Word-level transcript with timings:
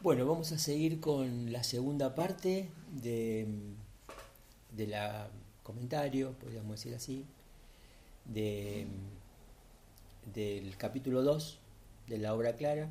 Bueno, 0.00 0.24
vamos 0.26 0.52
a 0.52 0.58
seguir 0.58 1.00
con 1.00 1.50
la 1.50 1.64
segunda 1.64 2.14
parte 2.14 2.68
de, 2.92 3.48
de 4.70 4.86
la 4.86 5.28
comentario, 5.64 6.34
podríamos 6.38 6.76
decir 6.76 6.94
así, 6.94 7.24
de, 8.24 8.86
del 10.32 10.76
capítulo 10.76 11.22
2 11.22 11.58
de 12.06 12.18
la 12.18 12.32
obra 12.32 12.54
clara, 12.54 12.88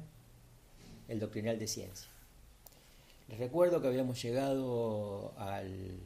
el 1.07 1.21
doctrinal 1.21 1.57
de 1.57 1.67
ciencia. 1.67 2.10
Les 3.29 3.39
recuerdo 3.39 3.81
que 3.81 3.87
habíamos 3.87 4.21
llegado 4.21 5.31
al, 5.37 6.01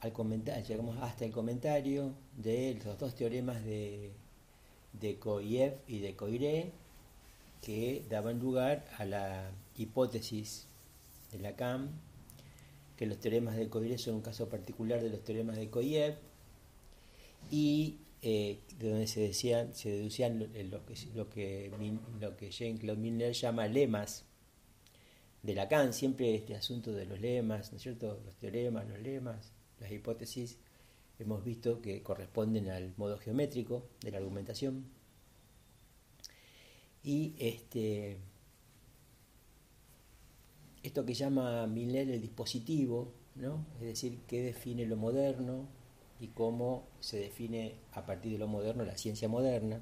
al 0.00 0.12
comentario, 0.12 0.64
llegamos 0.66 0.98
hasta 1.02 1.24
el 1.24 1.30
comentario 1.30 2.14
de 2.36 2.80
los 2.84 2.98
dos 2.98 3.14
teoremas 3.14 3.64
de, 3.64 4.10
de 4.92 5.20
Koyev 5.20 5.78
y 5.86 6.00
de 6.00 6.16
Coiré, 6.16 6.72
que 7.60 8.04
daban 8.08 8.38
lugar 8.38 8.86
a 8.98 9.04
la 9.04 9.50
hipótesis 9.76 10.66
de 11.32 11.38
Lacan, 11.38 11.90
que 12.96 13.06
los 13.06 13.18
teoremas 13.18 13.56
de 13.56 13.68
Coiré 13.68 13.98
son 13.98 14.16
un 14.16 14.20
caso 14.22 14.48
particular 14.48 15.02
de 15.02 15.10
los 15.10 15.22
teoremas 15.24 15.56
de 15.56 15.70
Koyev, 15.70 16.18
y 17.50 17.98
eh, 18.22 18.60
de 18.78 18.90
donde 18.90 19.06
se 19.06 19.20
decían, 19.20 19.74
se 19.74 19.90
deducían 19.90 20.38
lo, 20.38 20.84
que, 20.84 20.94
lo 21.14 21.30
que, 21.30 21.72
lo 22.20 22.36
que 22.36 22.50
Jean-Claude 22.50 23.00
Milner 23.00 23.32
llama 23.32 23.66
lemas 23.66 24.24
de 25.42 25.54
Lacan, 25.54 25.94
siempre 25.94 26.34
este 26.34 26.54
asunto 26.54 26.92
de 26.92 27.06
los 27.06 27.18
lemas, 27.20 27.72
¿no 27.72 27.76
es 27.76 27.82
cierto? 27.82 28.20
Los 28.24 28.36
teoremas, 28.36 28.86
los 28.88 29.00
lemas, 29.00 29.52
las 29.78 29.90
hipótesis, 29.90 30.58
hemos 31.18 31.44
visto 31.44 31.80
que 31.80 32.02
corresponden 32.02 32.68
al 32.68 32.92
modo 32.96 33.16
geométrico 33.18 33.88
de 34.02 34.10
la 34.10 34.18
argumentación. 34.18 34.84
Y 37.02 37.34
este, 37.38 38.18
esto 40.82 41.04
que 41.04 41.14
llama 41.14 41.66
Milner 41.66 42.10
el 42.10 42.20
dispositivo, 42.20 43.12
¿no? 43.36 43.64
es 43.80 43.86
decir, 43.86 44.18
qué 44.26 44.42
define 44.42 44.86
lo 44.86 44.96
moderno 44.96 45.66
y 46.20 46.28
cómo 46.28 46.86
se 47.00 47.18
define 47.18 47.76
a 47.92 48.04
partir 48.04 48.32
de 48.32 48.38
lo 48.38 48.48
moderno 48.48 48.84
la 48.84 48.98
ciencia 48.98 49.28
moderna. 49.28 49.80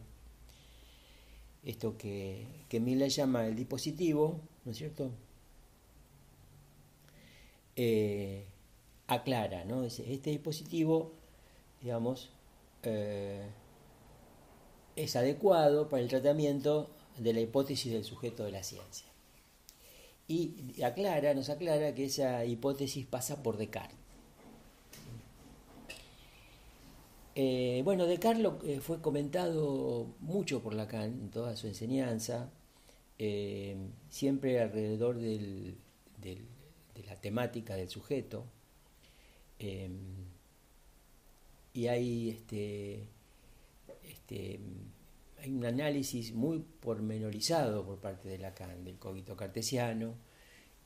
Esto 1.65 1.99
que, 1.99 2.47
que 2.69 2.79
Miller 2.79 3.11
llama 3.11 3.47
el 3.47 3.57
dispositivo, 3.57 4.41
¿no 4.65 4.71
es 4.71 4.79
cierto? 4.79 5.11
Eh, 7.75 8.45
aclara, 9.09 9.65
¿no? 9.65 9.83
Este 9.85 10.31
dispositivo, 10.31 11.13
digamos, 11.83 12.31
eh, 12.85 13.49
es 14.97 15.17
adecuado 15.17 15.89
para 15.89 16.03
el 16.03 16.09
tratamiento 16.09 16.91
de 17.19 17.33
la 17.33 17.41
hipótesis 17.41 17.93
del 17.93 18.05
sujeto 18.05 18.45
de 18.45 18.53
la 18.53 18.63
ciencia. 18.63 19.07
Y 20.27 20.83
aclara, 20.83 21.33
nos 21.35 21.49
aclara 21.49 21.95
que 21.95 22.05
esa 22.05 22.45
hipótesis 22.45 23.07
pasa 23.07 23.43
por 23.43 23.57
Descartes. 23.57 23.97
Eh, 27.35 27.83
bueno, 27.85 28.07
Descartes 28.07 28.47
eh, 28.65 28.81
fue 28.81 29.01
comentado 29.01 30.07
mucho 30.21 30.61
por 30.61 30.75
Lacan 30.75 31.05
en 31.05 31.31
toda 31.31 31.57
su 31.57 31.67
enseñanza, 31.67 32.51
siempre 34.11 34.61
alrededor 34.61 35.19
de 35.19 35.75
la 37.07 37.17
temática 37.21 37.75
del 37.75 37.89
sujeto. 37.89 38.45
Y 41.79 41.87
hay 41.87 42.31
este, 42.31 43.07
este, 44.03 44.59
un 45.53 45.65
análisis 45.65 46.33
muy 46.35 46.65
pormenorizado 46.81 47.85
por 47.85 47.99
parte 47.99 48.29
de 48.29 48.39
Lacan 48.39 48.85
del 48.85 48.99
cogito 48.99 49.37
cartesiano 49.37 50.15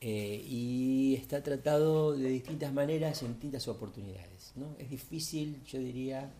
eh, 0.01 0.43
y 0.45 1.15
está 1.15 1.43
tratado 1.43 2.13
de 2.13 2.29
distintas 2.29 2.73
maneras 2.73 3.23
en 3.23 3.29
distintas 3.33 3.69
oportunidades. 3.69 4.53
¿no? 4.57 4.75
Es 4.79 4.91
difícil, 4.91 5.63
yo 5.65 5.79
diría, 5.79 6.33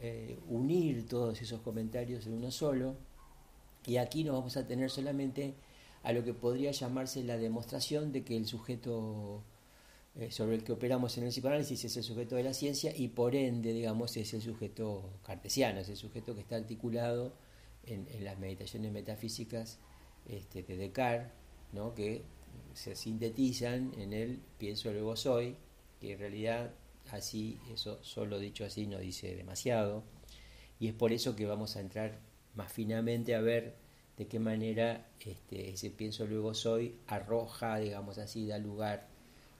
eh, 0.00 0.38
unir 0.48 1.08
todos 1.08 1.42
esos 1.42 1.60
comentarios 1.60 2.26
en 2.26 2.34
uno 2.34 2.50
solo 2.50 2.94
y 3.86 3.96
aquí 3.96 4.24
nos 4.24 4.34
vamos 4.34 4.56
a 4.56 4.66
tener 4.66 4.90
solamente 4.90 5.54
a 6.02 6.12
lo 6.12 6.24
que 6.24 6.34
podría 6.34 6.70
llamarse 6.70 7.22
la 7.24 7.36
demostración 7.36 8.12
de 8.12 8.22
que 8.24 8.36
el 8.36 8.46
sujeto 8.46 9.42
eh, 10.16 10.30
sobre 10.30 10.56
el 10.56 10.64
que 10.64 10.72
operamos 10.72 11.16
en 11.18 11.24
el 11.24 11.30
psicoanálisis 11.30 11.84
es 11.84 11.96
el 11.96 12.02
sujeto 12.02 12.34
de 12.36 12.42
la 12.42 12.54
ciencia 12.54 12.92
y 12.96 13.08
por 13.08 13.34
ende, 13.36 13.72
digamos, 13.72 14.16
es 14.16 14.34
el 14.34 14.42
sujeto 14.42 15.08
cartesiano, 15.24 15.80
es 15.80 15.88
el 15.88 15.96
sujeto 15.96 16.34
que 16.34 16.40
está 16.40 16.56
articulado 16.56 17.32
en, 17.86 18.06
las 18.24 18.38
meditaciones 18.38 18.92
metafísicas 18.92 19.78
este, 20.28 20.62
de 20.62 20.76
Descartes, 20.76 21.32
¿no? 21.72 21.94
que 21.94 22.22
se 22.74 22.94
sintetizan 22.94 23.92
en 23.98 24.12
el 24.12 24.40
pienso 24.58 24.92
luego 24.92 25.16
soy, 25.16 25.56
que 26.00 26.12
en 26.12 26.18
realidad 26.18 26.72
así, 27.10 27.58
eso 27.72 28.02
solo 28.02 28.38
dicho 28.38 28.64
así 28.64 28.86
no 28.86 28.98
dice 28.98 29.34
demasiado, 29.34 30.04
y 30.78 30.88
es 30.88 30.94
por 30.94 31.12
eso 31.12 31.36
que 31.36 31.46
vamos 31.46 31.76
a 31.76 31.80
entrar 31.80 32.18
más 32.54 32.72
finamente 32.72 33.34
a 33.34 33.40
ver 33.40 33.74
de 34.16 34.26
qué 34.26 34.38
manera 34.38 35.08
este, 35.20 35.70
ese 35.70 35.90
pienso 35.90 36.26
luego 36.26 36.54
soy 36.54 36.96
arroja, 37.06 37.78
digamos 37.78 38.18
así, 38.18 38.46
da 38.46 38.58
lugar 38.58 39.08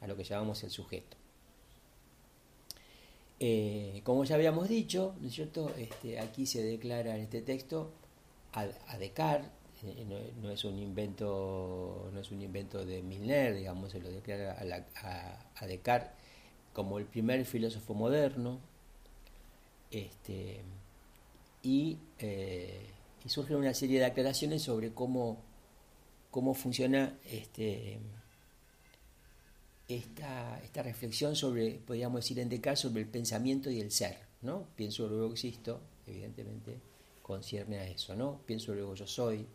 a 0.00 0.06
lo 0.06 0.16
que 0.16 0.24
llamamos 0.24 0.62
el 0.64 0.70
sujeto. 0.70 1.16
Eh, 3.38 4.02
como 4.04 4.24
ya 4.24 4.34
habíamos 4.34 4.68
dicho, 4.68 5.14
¿no 5.20 5.28
es 5.28 5.34
cierto? 5.34 5.72
Este, 5.78 6.18
aquí 6.18 6.44
se 6.44 6.62
declara 6.62 7.16
en 7.16 7.22
este 7.22 7.40
texto 7.40 7.90
a, 8.52 8.98
Descartes, 8.98 9.50
eh, 9.82 10.04
no, 10.40 10.50
es 10.50 10.64
un 10.64 10.78
invento, 10.78 12.10
no 12.12 12.20
es 12.20 12.30
un 12.30 12.42
invento 12.42 12.84
de 12.84 13.02
Milner, 13.02 13.54
digamos, 13.54 13.92
se 13.92 14.00
lo 14.00 14.10
declara 14.10 14.56
a, 15.56 15.66
Descartes 15.66 16.10
como 16.72 16.98
el 16.98 17.06
primer 17.06 17.44
filósofo 17.44 17.94
moderno, 17.94 18.60
este, 19.90 20.60
y 21.62 21.98
eh, 22.18 22.90
y 23.24 23.28
surgen 23.28 23.56
una 23.56 23.74
serie 23.74 23.98
de 23.98 24.06
aclaraciones 24.06 24.62
sobre 24.62 24.92
cómo, 24.92 25.42
cómo 26.30 26.54
funciona 26.54 27.18
este, 27.30 27.98
esta, 29.88 30.60
esta 30.62 30.82
reflexión 30.82 31.36
sobre, 31.36 31.72
podríamos 31.72 32.22
decir 32.22 32.38
en 32.38 32.48
Descartes, 32.48 32.80
sobre 32.80 33.02
el 33.02 33.08
pensamiento 33.08 33.70
y 33.70 33.80
el 33.80 33.90
ser. 33.90 34.18
¿no? 34.42 34.66
Pienso 34.74 35.06
luego 35.08 35.32
existo, 35.32 35.80
evidentemente, 36.06 36.78
concierne 37.30 37.78
a 37.78 37.86
eso. 37.86 38.16
¿no? 38.16 38.40
Pienso 38.44 38.74
luego 38.74 38.96
yo 38.96 39.06
soy, 39.06 39.46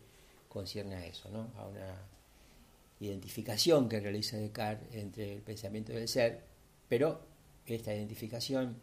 concierne 0.48 0.94
a 0.94 1.04
eso, 1.04 1.28
¿no? 1.28 1.50
a 1.58 1.66
una 1.66 1.94
identificación 3.00 3.86
que 3.86 4.00
realiza 4.00 4.38
Descartes 4.38 4.94
entre 4.94 5.34
el 5.34 5.42
pensamiento 5.42 5.92
y 5.92 5.96
el 5.96 6.08
ser, 6.08 6.42
pero 6.88 7.20
esta 7.66 7.94
identificación 7.94 8.76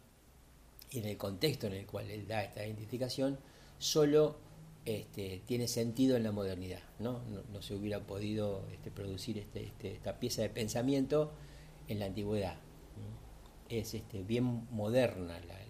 y 0.92 1.00
en 1.00 1.06
el 1.06 1.16
contexto 1.16 1.66
en 1.66 1.72
el 1.72 1.86
cual 1.86 2.08
él 2.08 2.28
da 2.28 2.44
esta 2.44 2.64
identificación, 2.64 3.36
solo 3.78 4.36
este, 4.84 5.42
tiene 5.44 5.66
sentido 5.66 6.16
en 6.16 6.22
la 6.22 6.30
modernidad. 6.30 6.82
No, 7.00 7.20
no, 7.52 7.62
se 7.62 7.74
hubiera 7.74 7.98
podido 7.98 8.64
este, 8.72 8.92
producir 8.92 9.38
este, 9.38 9.64
este, 9.64 9.92
esta 9.92 10.20
pieza 10.20 10.42
de 10.42 10.50
pensamiento 10.50 11.32
en 11.88 11.98
la 11.98 12.06
antigüedad. 12.06 12.58
Es 13.68 13.94
este, 13.94 14.22
bien 14.22 14.68
moderna, 14.70 15.40
la, 15.40 15.64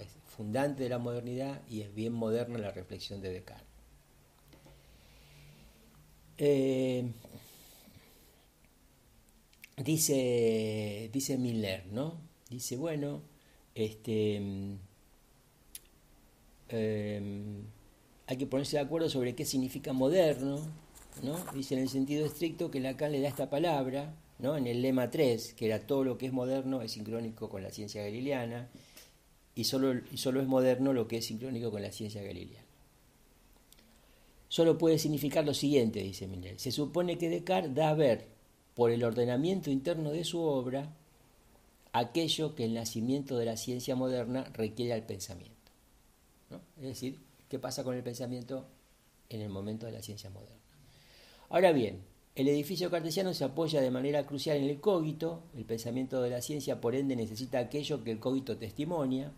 es 0.00 0.16
fundante 0.34 0.82
de 0.82 0.88
la 0.88 0.98
modernidad 0.98 1.62
y 1.68 1.82
es 1.82 1.94
bien 1.94 2.12
moderna 2.12 2.58
la 2.58 2.72
reflexión 2.72 3.20
de 3.22 3.32
Descartes. 3.32 3.66
Eh, 6.36 7.12
dice, 9.76 11.10
dice 11.12 11.38
Miller, 11.38 11.86
¿no? 11.92 12.20
Dice, 12.50 12.76
bueno, 12.76 13.22
este, 13.74 14.42
eh, 16.68 17.62
hay 18.26 18.36
que 18.36 18.46
ponerse 18.46 18.76
de 18.76 18.82
acuerdo 18.82 19.08
sobre 19.08 19.34
qué 19.34 19.44
significa 19.44 19.92
moderno, 19.92 20.60
¿no? 21.22 21.36
Dice 21.54 21.74
en 21.74 21.82
el 21.82 21.88
sentido 21.88 22.26
estricto 22.26 22.70
que 22.70 22.80
Lacan 22.80 23.12
le 23.12 23.20
da 23.20 23.28
esta 23.28 23.50
palabra, 23.50 24.16
¿no? 24.40 24.56
En 24.56 24.66
el 24.66 24.82
lema 24.82 25.10
3, 25.10 25.54
que 25.54 25.66
era 25.66 25.86
todo 25.86 26.02
lo 26.02 26.18
que 26.18 26.26
es 26.26 26.32
moderno 26.32 26.82
es 26.82 26.92
sincrónico 26.92 27.48
con 27.48 27.62
la 27.62 27.70
ciencia 27.70 28.02
galileana, 28.02 28.68
y 29.54 29.64
solo, 29.64 29.94
y 30.10 30.16
solo 30.16 30.40
es 30.40 30.46
moderno 30.46 30.92
lo 30.92 31.06
que 31.06 31.18
es 31.18 31.26
sincrónico 31.26 31.70
con 31.70 31.82
la 31.82 31.92
ciencia 31.92 32.22
galileana. 32.22 32.66
Solo 34.48 34.78
puede 34.78 34.98
significar 34.98 35.44
lo 35.44 35.54
siguiente, 35.54 36.00
dice 36.00 36.28
Miller. 36.28 36.60
Se 36.60 36.70
supone 36.70 37.18
que 37.18 37.28
Descartes 37.28 37.74
da 37.74 37.90
a 37.90 37.94
ver, 37.94 38.26
por 38.74 38.90
el 38.90 39.04
ordenamiento 39.04 39.70
interno 39.70 40.12
de 40.12 40.24
su 40.24 40.40
obra, 40.40 40.92
aquello 41.92 42.54
que 42.54 42.64
el 42.64 42.74
nacimiento 42.74 43.36
de 43.36 43.46
la 43.46 43.56
ciencia 43.56 43.96
moderna 43.96 44.44
requiere 44.52 44.92
al 44.92 45.06
pensamiento. 45.06 45.54
¿no? 46.50 46.60
Es 46.76 46.82
decir, 46.82 47.18
qué 47.48 47.58
pasa 47.58 47.84
con 47.84 47.96
el 47.96 48.02
pensamiento 48.02 48.66
en 49.28 49.40
el 49.40 49.48
momento 49.48 49.86
de 49.86 49.92
la 49.92 50.02
ciencia 50.02 50.30
moderna. 50.30 50.54
Ahora 51.48 51.72
bien, 51.72 52.02
el 52.34 52.48
edificio 52.48 52.90
cartesiano 52.90 53.32
se 53.32 53.44
apoya 53.44 53.80
de 53.80 53.92
manera 53.92 54.26
crucial 54.26 54.56
en 54.56 54.64
el 54.64 54.80
cogito, 54.80 55.42
el 55.56 55.64
pensamiento 55.64 56.20
de 56.20 56.30
la 56.30 56.42
ciencia 56.42 56.80
por 56.80 56.96
ende 56.96 57.14
necesita 57.14 57.60
aquello 57.60 58.02
que 58.02 58.10
el 58.10 58.18
cogito 58.18 58.56
testimonia, 58.56 59.32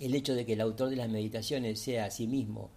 el 0.00 0.14
hecho 0.14 0.34
de 0.34 0.46
que 0.46 0.54
el 0.54 0.60
autor 0.60 0.90
de 0.90 0.96
las 0.96 1.08
meditaciones 1.08 1.80
sea 1.80 2.06
a 2.06 2.10
sí 2.10 2.26
mismo 2.26 2.70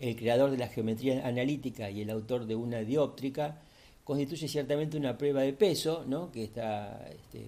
el 0.00 0.16
creador 0.16 0.50
de 0.50 0.56
la 0.56 0.68
geometría 0.68 1.26
analítica 1.26 1.90
y 1.90 2.00
el 2.00 2.10
autor 2.10 2.46
de 2.46 2.56
una 2.56 2.78
dióptrica, 2.80 3.60
constituye 4.02 4.48
ciertamente 4.48 4.96
una 4.96 5.18
prueba 5.18 5.42
de 5.42 5.52
peso 5.52 6.04
¿no? 6.06 6.32
que, 6.32 6.42
está, 6.42 7.06
este, 7.10 7.44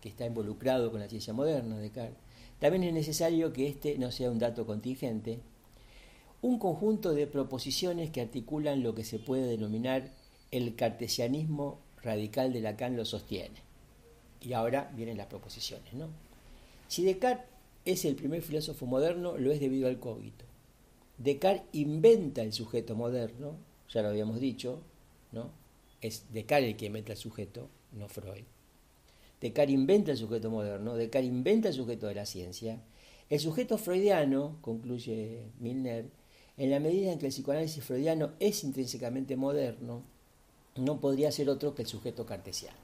que 0.00 0.08
está 0.08 0.26
involucrado 0.26 0.90
con 0.90 1.00
la 1.00 1.08
ciencia 1.08 1.34
moderna, 1.34 1.78
Descartes. 1.78 2.16
También 2.58 2.84
es 2.84 2.94
necesario 2.94 3.52
que 3.52 3.68
este 3.68 3.98
no 3.98 4.10
sea 4.10 4.30
un 4.30 4.38
dato 4.38 4.64
contingente, 4.64 5.40
un 6.40 6.58
conjunto 6.58 7.12
de 7.12 7.26
proposiciones 7.26 8.10
que 8.10 8.20
articulan 8.20 8.82
lo 8.82 8.94
que 8.94 9.04
se 9.04 9.18
puede 9.18 9.46
denominar 9.46 10.10
el 10.50 10.74
cartesianismo 10.74 11.78
radical 12.02 12.52
de 12.52 12.62
Lacan 12.62 12.96
lo 12.96 13.04
sostiene. 13.04 13.60
Y 14.40 14.54
ahora 14.54 14.90
vienen 14.96 15.18
las 15.18 15.26
proposiciones. 15.26 15.92
¿no? 15.92 16.08
Si 16.88 17.04
Descartes 17.04 17.51
es 17.84 18.04
el 18.04 18.14
primer 18.14 18.42
filósofo 18.42 18.86
moderno, 18.86 19.36
lo 19.38 19.50
es 19.50 19.60
debido 19.60 19.88
al 19.88 19.98
cogito. 19.98 20.44
Descartes 21.18 21.64
inventa 21.72 22.42
el 22.42 22.52
sujeto 22.52 22.96
moderno, 22.96 23.56
ya 23.88 24.02
lo 24.02 24.08
habíamos 24.08 24.40
dicho, 24.40 24.80
¿no? 25.32 25.50
Es 26.00 26.24
Descartes 26.32 26.70
el 26.70 26.76
que 26.76 26.86
inventa 26.86 27.12
el 27.12 27.18
sujeto, 27.18 27.68
no 27.92 28.08
Freud. 28.08 28.44
Descartes 29.40 29.74
inventa 29.74 30.12
el 30.12 30.18
sujeto 30.18 30.50
moderno, 30.50 30.96
Descartes 30.96 31.30
inventa 31.30 31.68
el 31.68 31.74
sujeto 31.74 32.06
de 32.06 32.14
la 32.14 32.26
ciencia. 32.26 32.80
El 33.28 33.40
sujeto 33.40 33.78
freudiano, 33.78 34.56
concluye 34.60 35.42
Milner, 35.58 36.06
en 36.56 36.70
la 36.70 36.80
medida 36.80 37.12
en 37.12 37.18
que 37.18 37.26
el 37.26 37.32
psicoanálisis 37.32 37.82
freudiano 37.82 38.32
es 38.40 38.62
intrínsecamente 38.62 39.36
moderno, 39.36 40.02
no 40.76 41.00
podría 41.00 41.32
ser 41.32 41.48
otro 41.48 41.74
que 41.74 41.82
el 41.82 41.88
sujeto 41.88 42.26
cartesiano. 42.26 42.76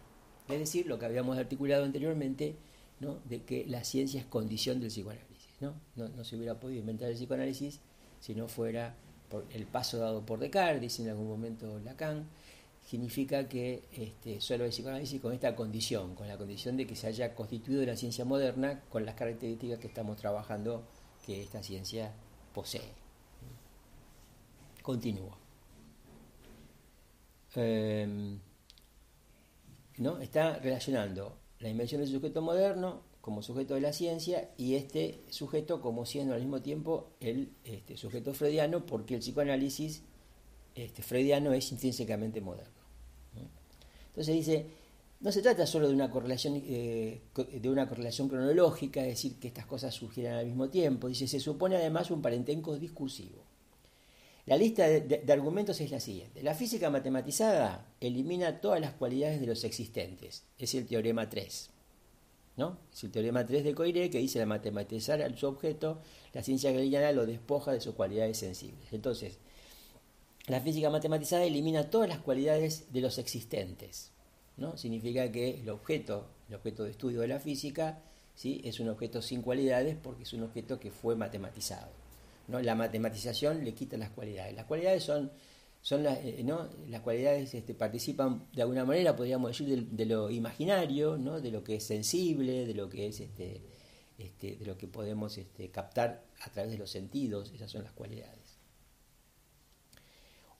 Es 0.48 0.58
decir, 0.58 0.86
lo 0.86 0.98
que 0.98 1.06
habíamos 1.06 1.36
articulado 1.36 1.84
anteriormente, 1.84 2.56
¿no? 3.00 3.18
de 3.24 3.42
que 3.42 3.64
la 3.66 3.84
ciencia 3.84 4.20
es 4.20 4.26
condición 4.26 4.80
del 4.80 4.90
psicoanálisis. 4.90 5.54
¿no? 5.60 5.74
No, 5.96 6.24
se 6.24 6.36
hubiera 6.36 6.58
podido 6.58 6.80
inventar 6.80 7.08
el 7.08 7.16
psicoanálisis 7.16 7.80
si 8.20 8.34
no 8.34 8.48
fuera 8.48 8.94
por 9.28 9.44
el 9.52 9.66
paso 9.66 9.98
dado 9.98 10.24
por 10.24 10.38
Descartes, 10.38 10.80
dice 10.80 11.02
en 11.02 11.10
algún 11.10 11.28
momento 11.28 11.78
Lacan, 11.80 12.26
significa 12.84 13.48
que 13.48 13.82
este, 13.92 14.40
solo 14.40 14.64
el 14.64 14.70
psicoanálisis 14.70 15.20
con 15.20 15.32
esta 15.32 15.54
condición, 15.54 16.14
con 16.14 16.26
la 16.26 16.38
condición 16.38 16.76
de 16.76 16.86
que 16.86 16.96
se 16.96 17.06
haya 17.06 17.34
constituido 17.34 17.84
la 17.84 17.96
ciencia 17.96 18.24
moderna 18.24 18.80
con 18.88 19.04
las 19.04 19.14
características 19.14 19.78
que 19.78 19.88
estamos 19.88 20.16
trabajando 20.16 20.84
que 21.26 21.42
esta 21.42 21.62
ciencia 21.62 22.12
posee. 22.54 22.92
Continúa. 24.82 25.36
Em, 27.54 28.38
¿no? 29.98 30.18
Está 30.20 30.58
relacionando 30.58 31.36
la 31.60 31.68
invención 31.68 32.00
del 32.00 32.10
sujeto 32.10 32.42
moderno 32.42 33.02
como 33.20 33.42
sujeto 33.42 33.74
de 33.74 33.80
la 33.80 33.92
ciencia 33.92 34.50
y 34.56 34.74
este 34.74 35.20
sujeto 35.30 35.80
como 35.80 36.06
siendo 36.06 36.34
al 36.34 36.40
mismo 36.40 36.62
tiempo 36.62 37.10
el 37.20 37.50
este, 37.64 37.96
sujeto 37.96 38.32
freudiano 38.32 38.86
porque 38.86 39.14
el 39.14 39.20
psicoanálisis 39.20 40.02
este, 40.74 41.02
freudiano 41.02 41.52
es 41.52 41.70
intrínsecamente 41.72 42.40
moderno. 42.40 42.78
Entonces 44.08 44.34
dice, 44.34 44.66
no 45.20 45.30
se 45.30 45.42
trata 45.42 45.66
solo 45.66 45.88
de 45.88 45.94
una 45.94 46.10
correlación 46.10 46.60
eh, 46.64 47.20
de 47.34 47.70
una 47.70 47.88
correlación 47.88 48.28
cronológica, 48.28 49.00
es 49.02 49.08
decir, 49.08 49.38
que 49.38 49.48
estas 49.48 49.66
cosas 49.66 49.94
surgieran 49.94 50.38
al 50.38 50.46
mismo 50.46 50.68
tiempo, 50.68 51.08
dice, 51.08 51.28
se 51.28 51.40
supone 51.40 51.76
además 51.76 52.10
un 52.10 52.22
parentenco 52.22 52.78
discursivo. 52.78 53.47
La 54.48 54.56
lista 54.56 54.88
de, 54.88 55.30
argumentos 55.30 55.78
es 55.82 55.90
la 55.90 56.00
siguiente. 56.00 56.42
La 56.42 56.54
física 56.54 56.88
matematizada 56.88 57.86
elimina 58.00 58.62
todas 58.62 58.80
las 58.80 58.94
cualidades 58.94 59.40
de 59.40 59.46
los 59.46 59.62
existentes. 59.62 60.44
Es 60.58 60.74
el 60.74 60.86
teorema 60.86 61.28
3. 61.28 61.68
¿no? 62.56 62.78
Es 62.90 63.04
el 63.04 63.10
teorema 63.10 63.44
3 63.44 63.62
de 63.62 63.74
Coiré 63.74 64.08
que 64.08 64.20
dice 64.20 64.40
al 64.40 64.46
matematizar 64.46 65.20
a 65.20 65.36
su 65.36 65.46
objeto, 65.46 66.00
la 66.32 66.42
ciencia 66.42 66.72
galileana 66.72 67.12
lo 67.12 67.26
despoja 67.26 67.72
de 67.72 67.82
sus 67.82 67.94
cualidades 67.94 68.38
sensibles. 68.38 68.90
Entonces, 68.90 69.36
la 70.46 70.62
física 70.62 70.88
matematizada 70.88 71.44
elimina 71.44 71.90
todas 71.90 72.08
las 72.08 72.20
cualidades 72.20 72.90
de 72.90 73.02
los 73.02 73.18
existentes. 73.18 74.12
¿no? 74.56 74.78
Significa 74.78 75.30
que 75.30 75.60
el 75.60 75.68
objeto, 75.68 76.26
el 76.48 76.54
objeto 76.54 76.84
de 76.84 76.92
estudio 76.92 77.20
de 77.20 77.28
la 77.28 77.38
física, 77.38 78.00
¿sí? 78.34 78.62
es 78.64 78.80
un 78.80 78.88
objeto 78.88 79.20
sin 79.20 79.42
cualidades 79.42 79.94
porque 80.02 80.22
es 80.22 80.32
un 80.32 80.42
objeto 80.42 80.80
que 80.80 80.90
fue 80.90 81.16
matematizado. 81.16 82.07
La 82.48 82.74
matematización 82.74 83.64
le 83.64 83.74
quita 83.74 83.96
las 83.96 84.10
cualidades. 84.10 84.54
Las 84.54 84.64
cualidades 84.64 85.04
son, 85.04 85.30
son 85.82 86.02
las, 86.02 86.18
eh, 86.24 86.42
¿no? 86.44 86.68
las 86.88 87.02
cualidades 87.02 87.52
este, 87.54 87.74
participan 87.74 88.46
de 88.52 88.62
alguna 88.62 88.84
manera, 88.84 89.14
podríamos 89.14 89.50
decir, 89.50 89.86
de, 89.86 90.06
lo 90.06 90.30
imaginario, 90.30 91.18
¿no? 91.18 91.40
de 91.40 91.50
lo 91.50 91.62
que 91.62 91.76
es 91.76 91.84
sensible, 91.84 92.66
de 92.66 92.74
lo 92.74 92.88
que 92.88 93.08
es 93.08 93.20
este, 93.20 93.60
este, 94.18 94.56
de 94.56 94.64
lo 94.64 94.78
que 94.78 94.88
podemos 94.88 95.36
este, 95.36 95.70
captar 95.70 96.24
a 96.40 96.50
través 96.50 96.72
de 96.72 96.78
los 96.78 96.90
sentidos, 96.90 97.52
esas 97.54 97.70
son 97.70 97.84
las 97.84 97.92
cualidades. 97.92 98.58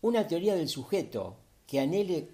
Una 0.02 0.26
teoría 0.29 0.55
del 0.55 0.69
sujeto 0.69 1.38
que 1.67 1.81
anhele 1.81 2.29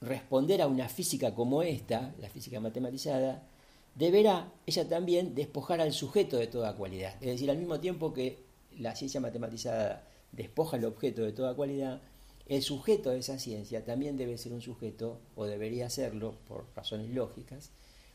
responder 0.00 0.62
a 0.62 0.66
una 0.66 0.88
física 0.88 1.34
como 1.34 1.62
esta, 1.62 2.14
la 2.18 2.30
física 2.30 2.60
matematizada, 2.60 3.46
deberá 3.94 4.52
ella 4.66 4.88
también 4.88 5.34
despojar 5.34 5.80
al 5.80 5.92
sujeto 5.92 6.38
de 6.38 6.46
toda 6.46 6.76
cualidad. 6.76 7.14
Es 7.20 7.28
decir, 7.28 7.50
al 7.50 7.58
mismo 7.58 7.78
tiempo 7.80 8.12
que 8.12 8.38
la 8.78 8.94
ciencia 8.96 9.20
matematizada 9.20 10.08
despoja 10.32 10.76
el 10.76 10.84
objeto 10.84 11.22
de 11.22 11.32
toda 11.32 11.54
cualidad, 11.54 12.00
el 12.46 12.62
sujeto 12.62 13.10
de 13.10 13.18
esa 13.18 13.38
ciencia 13.38 13.84
también 13.84 14.16
debe 14.16 14.36
ser 14.36 14.52
un 14.52 14.60
sujeto, 14.60 15.20
o 15.36 15.46
debería 15.46 15.88
serlo 15.90 16.34
por 16.46 16.66
razones 16.74 17.10
lógicas, 17.10 17.70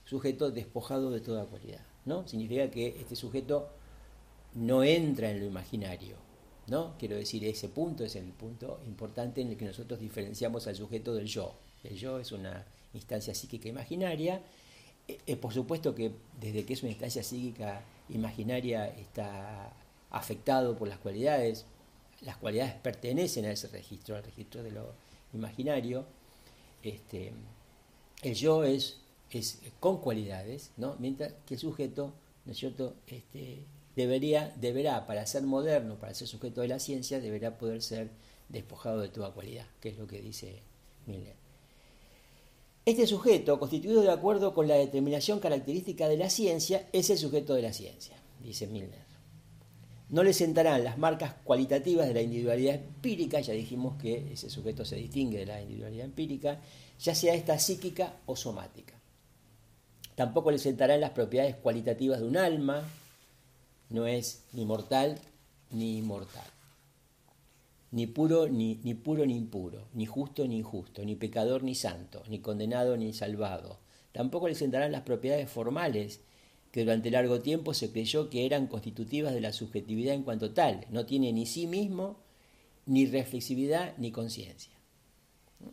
sujeto 0.06 0.52
despojado 0.52 1.12
de 1.12 1.22
toda 1.22 1.46
cualidad. 1.46 1.82
¿no? 2.06 2.28
Significa 2.28 2.70
que 2.70 3.00
este 3.00 3.16
sujeto 3.16 3.70
no 4.54 4.84
entra 4.84 5.32
en 5.32 5.40
lo 5.40 5.46
imaginario. 5.46 6.16
¿no? 6.68 6.96
Quiero 6.98 7.16
decir, 7.16 7.46
ese 7.46 7.70
punto 7.70 8.04
es 8.04 8.16
el 8.16 8.26
punto 8.26 8.80
importante 8.86 9.42
en 9.42 9.50
el 9.50 9.58
que 9.58 9.66
nosotros 9.66 10.00
diferenciamos 10.00 10.68
al 10.68 10.76
sujeto 10.76 11.14
del 11.14 11.28
yo. 11.28 11.54
El 11.84 11.96
yo 11.96 12.20
es 12.20 12.32
una 12.32 12.66
instancia 12.94 13.34
psíquica 13.34 13.70
imaginaria. 13.70 14.42
Eh, 15.08 15.20
eh, 15.26 15.36
por 15.38 15.54
supuesto 15.54 15.96
que 15.96 16.12
desde 16.40 16.66
que 16.66 16.74
es 16.74 16.84
una 16.84 16.92
instancia 16.92 17.24
psíquica 17.24 17.82
imaginaria 18.10 18.88
está 18.88 19.74
afectado 20.10 20.76
por 20.76 20.88
las 20.88 21.00
cualidades, 21.00 21.66
las 22.22 22.38
cualidades 22.38 22.74
pertenecen 22.76 23.46
a 23.46 23.52
ese 23.52 23.68
registro, 23.68 24.16
al 24.16 24.24
registro 24.24 24.64
de 24.64 24.72
lo 24.72 24.94
imaginario, 25.34 26.06
este, 26.84 27.34
el 28.22 28.34
yo 28.34 28.64
es, 28.64 28.98
es 29.32 29.60
con 29.80 30.00
cualidades, 30.00 30.72
¿no? 30.78 30.96
mientras 31.00 31.34
que 31.46 31.56
el 31.56 31.60
sujeto, 31.60 32.14
¿no 32.46 32.52
es 32.52 32.58
cierto?, 32.58 32.96
este, 33.08 33.64
debería, 33.96 34.54
deberá, 34.60 35.06
para 35.08 35.26
ser 35.26 35.44
moderno, 35.44 35.96
para 35.96 36.14
ser 36.14 36.28
sujeto 36.28 36.62
de 36.62 36.68
la 36.68 36.80
ciencia, 36.80 37.20
deberá 37.20 37.58
poder 37.58 37.82
ser 37.82 38.10
despojado 38.50 39.02
de 39.02 39.10
toda 39.10 39.34
cualidad, 39.34 39.66
que 39.82 39.90
es 39.90 39.98
lo 39.98 40.08
que 40.08 40.22
dice 40.22 40.62
Miller. 41.06 41.36
Este 42.86 43.06
sujeto, 43.06 43.60
constituido 43.60 44.02
de 44.02 44.12
acuerdo 44.12 44.54
con 44.54 44.68
la 44.68 44.76
determinación 44.76 45.40
característica 45.42 46.08
de 46.08 46.16
la 46.16 46.30
ciencia, 46.30 46.88
es 46.94 47.10
el 47.10 47.18
sujeto 47.18 47.54
de 47.54 47.64
la 47.64 47.74
ciencia, 47.74 48.16
dice 48.42 48.66
Milner. 48.68 49.07
No 50.10 50.24
le 50.24 50.32
sentarán 50.32 50.86
las 50.86 50.98
marcas 50.98 51.34
cualitativas 51.44 52.08
de 52.08 52.14
la 52.14 52.22
individualidad 52.22 52.76
empírica, 52.76 53.42
ya 53.42 53.54
dijimos 53.54 54.02
que 54.02 54.32
ese 54.32 54.50
sujeto 54.50 54.86
se 54.86 54.96
distingue 54.96 55.40
de 55.40 55.46
la 55.46 55.62
individualidad 55.62 56.06
empírica, 56.06 56.62
ya 57.00 57.14
sea 57.14 57.34
esta 57.34 57.60
psíquica 57.60 58.14
o 58.26 58.36
somática. 58.38 58.94
Tampoco 60.16 60.50
le 60.50 60.60
sentarán 60.60 61.02
las 61.02 61.12
propiedades 61.12 61.56
cualitativas 61.58 62.22
de 62.22 62.26
un 62.26 62.38
alma, 62.38 62.88
no 63.90 64.08
es 64.08 64.46
ni 64.54 64.66
mortal 64.66 65.20
ni 65.72 65.98
inmortal, 65.98 66.48
ni 67.92 68.08
puro 68.08 68.48
ni, 68.48 68.80
ni 68.84 68.94
puro 68.94 69.26
ni 69.26 69.36
impuro, 69.36 69.90
ni 69.94 70.06
justo 70.06 70.48
ni 70.48 70.58
injusto, 70.58 71.04
ni 71.04 71.16
pecador 71.16 71.64
ni 71.64 71.76
santo, 71.76 72.24
ni 72.30 72.40
condenado 72.40 72.96
ni 72.96 73.12
salvado. 73.14 73.80
Tampoco 74.14 74.48
le 74.48 74.56
sentarán 74.56 74.94
las 74.94 75.02
propiedades 75.02 75.50
formales 75.50 76.22
que 76.72 76.82
durante 76.82 77.12
largo 77.12 77.42
tiempo 77.42 77.74
se 77.74 77.92
creyó 77.92 78.30
que 78.30 78.46
eran 78.46 78.68
constitutivas 78.68 79.34
de 79.34 79.42
la 79.42 79.54
subjetividad 79.54 80.14
en 80.14 80.24
cuanto 80.24 80.52
tal. 80.52 80.86
No 80.92 81.06
tiene 81.06 81.32
ni 81.34 81.46
sí 81.46 81.68
mismo, 81.68 82.18
ni 82.86 83.06
reflexividad, 83.06 83.98
ni 83.98 84.12
conciencia. 84.12 84.74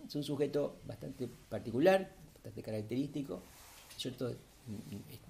Es 0.06 0.14
un 0.14 0.24
sujeto 0.24 0.76
bastante 0.86 1.28
particular, 1.48 2.14
bastante 2.34 2.62
característico, 2.62 3.42
¿cierto? 3.96 4.34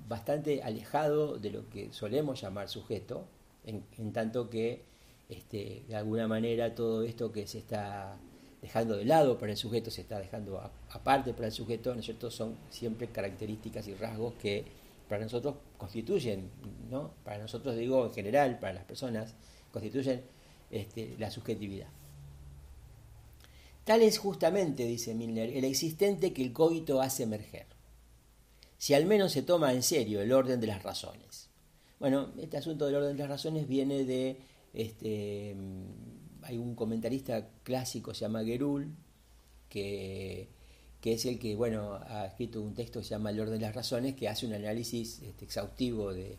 bastante 0.08 0.62
alejado 0.62 1.38
de 1.38 1.50
lo 1.50 1.68
que 1.68 1.92
solemos 1.92 2.40
llamar 2.40 2.68
sujeto, 2.68 3.26
en, 3.64 4.12
tanto 4.12 4.50
que 4.50 4.82
este, 5.28 5.82
de 5.88 5.96
alguna 5.96 6.28
manera 6.28 6.74
todo 6.74 7.02
esto 7.02 7.32
que 7.32 7.46
se 7.46 7.58
está 7.58 8.16
dejando 8.62 8.96
de 8.96 9.04
lado 9.04 9.38
para 9.38 9.52
el 9.52 9.58
sujeto, 9.58 9.90
se 9.90 10.02
está 10.02 10.18
dejando 10.18 10.60
aparte 10.90 11.34
para 11.34 11.46
el 11.46 11.52
sujeto, 11.52 11.92
¿no 11.94 12.00
es 12.00 12.06
cierto? 12.06 12.30
son 12.30 12.56
siempre 12.70 13.08
características 13.08 13.88
y 13.88 13.94
rasgos 13.94 14.34
que 14.34 14.64
para 15.14 15.26
nosotros 15.26 15.54
constituyen, 15.78 16.50
¿no? 16.90 17.14
para 17.22 17.38
nosotros 17.38 17.76
digo 17.76 18.04
en 18.06 18.12
general, 18.12 18.58
para 18.58 18.72
las 18.72 18.84
personas, 18.84 19.36
constituyen 19.70 20.22
este, 20.72 21.14
la 21.20 21.30
subjetividad. 21.30 21.86
Tal 23.84 24.02
es 24.02 24.18
justamente, 24.18 24.84
dice 24.86 25.14
Milner, 25.14 25.50
el 25.50 25.64
existente 25.66 26.32
que 26.32 26.42
el 26.42 26.52
cogito 26.52 27.00
hace 27.00 27.22
emerger, 27.22 27.66
si 28.76 28.94
al 28.94 29.06
menos 29.06 29.30
se 29.30 29.42
toma 29.42 29.72
en 29.72 29.84
serio 29.84 30.20
el 30.20 30.32
orden 30.32 30.60
de 30.60 30.66
las 30.66 30.82
razones. 30.82 31.48
Bueno, 32.00 32.32
este 32.36 32.56
asunto 32.56 32.86
del 32.86 32.96
orden 32.96 33.12
de 33.12 33.22
las 33.22 33.28
razones 33.28 33.68
viene 33.68 34.04
de 34.04 34.40
este, 34.72 35.54
hay 36.42 36.58
un 36.58 36.74
comentarista 36.74 37.50
clásico, 37.62 38.14
se 38.14 38.22
llama 38.22 38.42
Gerul, 38.42 38.92
que, 39.68 40.48
es 41.12 41.26
el 41.26 41.38
que 41.38 41.54
bueno, 41.54 42.00
ha 42.08 42.26
escrito 42.26 42.62
un 42.62 42.74
texto 42.74 43.00
que 43.00 43.04
se 43.04 43.10
llama 43.10 43.30
El 43.30 43.40
orden 43.40 43.58
de 43.58 43.66
las 43.66 43.74
razones, 43.74 44.14
que 44.14 44.28
hace 44.28 44.46
un 44.46 44.54
análisis 44.54 45.20
este, 45.22 45.44
exhaustivo 45.44 46.12
de, 46.12 46.38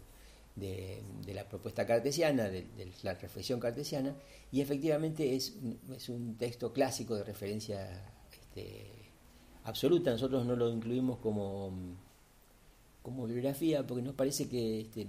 la 1.28 1.48
propuesta 1.48 1.86
cartesiana, 1.86 2.50
de, 2.50 2.66
la 3.04 3.14
reflexión 3.14 3.60
cartesiana, 3.60 4.16
y 4.52 4.62
efectivamente 4.62 5.36
es, 5.36 5.56
es 5.96 6.10
un 6.10 6.36
texto 6.36 6.74
clásico 6.74 7.16
de 7.16 7.24
referencia 7.24 7.88
este, 8.32 8.88
absoluta. 9.66 10.12
Nosotros 10.12 10.46
no 10.46 10.56
lo 10.56 10.70
incluimos 10.70 11.20
como, 11.20 11.72
como 13.04 13.26
bibliografía 13.26 13.86
porque 13.86 14.02
nos 14.02 14.16
parece 14.16 14.48
que 14.48 14.82
este, 14.82 15.08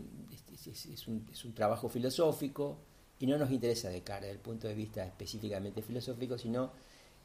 es, 0.67 1.09
un, 1.09 1.27
es 1.33 1.45
un 1.45 1.55
trabajo 1.55 1.89
filosófico 1.89 2.77
y 3.19 3.27
no 3.27 3.39
nos 3.39 3.51
interesa 3.51 3.89
Descartes 3.89 4.29
desde 4.29 4.35
el 4.35 4.43
punto 4.43 4.69
de 4.69 4.75
vista 4.75 5.05
específicamente 5.05 5.81
filosófico, 5.81 6.37
sino 6.37 6.73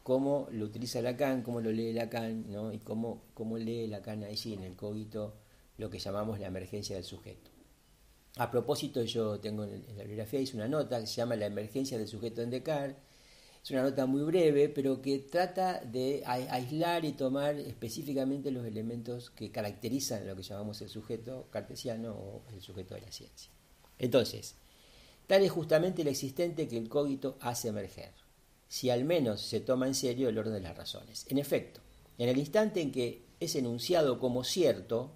cómo 0.04 0.48
lo 0.52 0.66
utiliza 0.66 1.02
Lacan, 1.02 1.42
cómo 1.42 1.62
lo 1.62 1.72
lee 1.72 1.94
Lacan, 1.94 2.52
¿no? 2.52 2.74
y 2.74 2.80
cómo, 2.80 3.24
cómo 3.34 3.58
lee 3.58 3.88
Lacan 3.88 4.24
allí 4.24 4.54
en 4.54 4.64
el 4.64 4.76
cogito 4.76 5.36
lo 5.78 5.90
que 5.90 6.00
llamamos 6.00 6.40
la 6.40 6.48
emergencia 6.48 6.96
del 6.96 7.06
sujeto. 7.06 7.50
A 8.38 8.50
propósito, 8.50 9.04
yo 9.04 9.40
tengo 9.40 9.64
en 9.66 9.84
la 9.98 10.04
bibliografía 10.04 10.40
hice 10.40 10.56
una 10.56 10.68
nota 10.68 11.00
que 11.00 11.08
se 11.08 11.16
llama 11.16 11.36
La 11.36 11.48
emergencia 11.48 11.98
del 11.98 12.08
sujeto 12.08 12.42
en 12.42 12.50
Descartes. 12.50 12.96
Es 13.64 13.70
una 13.72 13.84
nota 13.84 14.06
muy 14.06 14.24
breve, 14.24 14.70
pero 14.70 15.02
que 15.02 15.20
trata 15.20 15.82
de 15.82 16.24
aislar 16.26 17.06
y 17.06 17.12
tomar 17.12 17.56
específicamente 17.56 18.50
los 18.50 18.66
elementos 18.66 19.30
que 19.30 19.52
caracterizan 19.52 20.26
lo 20.26 20.36
que 20.36 20.44
llamamos 20.44 20.82
el 20.82 20.90
sujeto 20.90 21.48
cartesiano 21.52 22.14
o 22.14 22.42
el 22.54 22.62
sujeto 22.62 22.96
de 22.96 23.02
la 23.02 23.12
ciencia. 23.12 23.52
Entonces, 24.00 24.56
Tal 25.32 25.44
es 25.44 25.52
justamente 25.52 26.02
el 26.02 26.10
existente 26.10 26.68
que 26.68 26.78
el 26.78 26.90
cogito 26.90 27.38
hace 27.40 27.70
emerger, 27.70 28.12
si 28.72 28.90
al 28.90 29.04
menos 29.04 29.42
se 29.42 29.60
toma 29.60 29.86
en 29.86 29.94
serio 29.94 30.30
el 30.30 30.38
orden 30.38 30.54
de 30.54 30.62
las 30.62 30.78
razones. 30.78 31.26
En 31.28 31.38
efecto, 31.38 31.82
en 32.18 32.30
el 32.30 32.38
instante 32.38 32.80
en 32.80 32.94
que 32.94 33.22
es 33.42 33.58
enunciado 33.58 34.18
como 34.18 34.46
cierto 34.46 35.12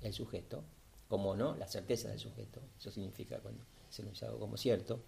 el 0.00 0.12
sujeto, 0.12 0.64
como 1.06 1.36
no, 1.36 1.54
la 1.54 1.68
certeza 1.68 2.08
del 2.08 2.18
sujeto, 2.18 2.60
eso 2.76 2.90
significa 2.90 3.38
cuando 3.38 3.62
es 3.88 4.00
enunciado 4.00 4.40
como 4.40 4.56
cierto, 4.56 5.04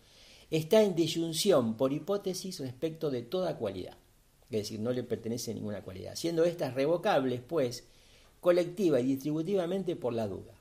está 0.49 0.81
en 0.85 0.95
disyunción 0.95 1.76
por 1.76 1.93
hipótesis 1.93 2.61
respecto 2.61 3.11
de 3.11 3.23
toda 3.23 3.57
cualidad, 3.57 3.97
es 4.45 4.59
decir, 4.59 4.78
no 4.78 4.93
le 4.93 5.02
pertenece 5.02 5.52
ninguna 5.52 5.83
cualidad, 5.83 6.14
siendo 6.14 6.45
estas 6.45 6.75
revocables, 6.75 7.40
pues, 7.40 7.83
colectiva 8.38 9.00
y 9.00 9.07
distributivamente 9.07 9.97
por 9.97 10.12
la 10.12 10.28
duda. 10.28 10.55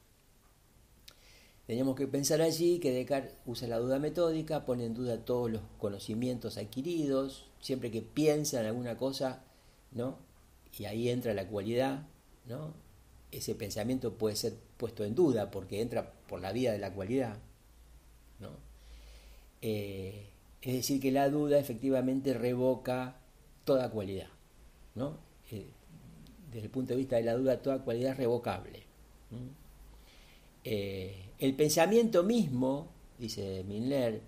Tenemos 1.68 1.98
que 1.98 2.08
pensar 2.08 2.42
allí 2.42 2.80
que 2.80 2.92
Descartes 2.92 3.36
usa 3.46 3.68
la 3.68 3.78
duda 3.78 4.00
metódica, 4.00 4.64
pone 4.64 4.86
en 4.86 4.94
duda 4.94 5.26
todos 5.26 5.52
los 5.52 5.62
conocimientos 5.78 6.58
adquiridos, 6.58 7.46
siempre 7.60 7.92
que 7.92 8.02
piensa 8.02 8.62
en 8.62 8.68
alguna 8.68 8.96
cosa, 8.96 9.44
¿no? 9.92 10.18
Y 10.80 10.86
ahí 10.86 11.10
entra 11.10 11.34
la 11.34 11.46
cualidad, 11.48 12.08
¿no? 12.48 12.74
Ese 13.32 13.54
pensamiento 13.54 14.14
puede 14.14 14.38
ser 14.38 14.54
puesto 14.78 15.04
en 15.04 15.14
duda 15.14 15.52
porque 15.52 15.82
entra 15.82 16.14
por 16.30 16.40
la 16.40 16.54
vía 16.54 16.72
de 16.72 16.78
la 16.80 16.94
cualidad, 16.94 17.38
¿no? 18.40 18.52
Eh, 19.62 20.30
es 20.62 20.74
decir, 20.74 21.02
que 21.02 21.12
la 21.12 21.30
duda 21.30 21.60
efectivamente 21.60 22.34
revoca 22.34 23.18
toda 23.66 23.92
cualidad, 23.92 24.30
¿no? 24.96 25.18
Eh, 25.52 25.68
desde 26.50 26.68
el 26.68 26.72
punto 26.72 26.94
de 26.94 26.98
vista 26.98 27.18
de 27.18 27.24
la 27.24 27.34
duda, 27.34 27.62
toda 27.62 27.84
cualidad 27.84 28.14
es 28.14 28.18
revocable. 28.18 28.84
Eh, 30.70 31.30
el 31.40 31.56
pensamiento 31.56 32.24
mismo, 32.24 32.90
dice 33.18 33.64
Milner, 33.66 34.22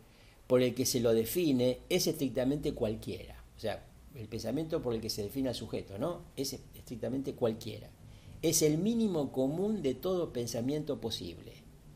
por 0.48 0.62
el 0.62 0.74
que 0.74 0.86
se 0.86 1.02
lo 1.02 1.14
define, 1.14 1.80
es 1.90 2.08
estrictamente 2.08 2.74
cualquiera. 2.74 3.44
O 3.58 3.60
sea, 3.60 3.86
el 4.16 4.30
pensamiento 4.30 4.82
por 4.82 4.94
el 4.94 5.02
que 5.02 5.10
se 5.10 5.24
define 5.24 5.50
al 5.50 5.56
sujeto, 5.56 5.98
¿no? 5.98 6.22
Es 6.38 6.54
estrictamente 6.54 7.34
cualquiera. 7.34 7.90
Es 8.42 8.62
el 8.62 8.78
mínimo 8.78 9.34
común 9.34 9.82
de 9.82 9.96
todo 9.96 10.32
pensamiento 10.32 11.02
posible, 11.02 11.52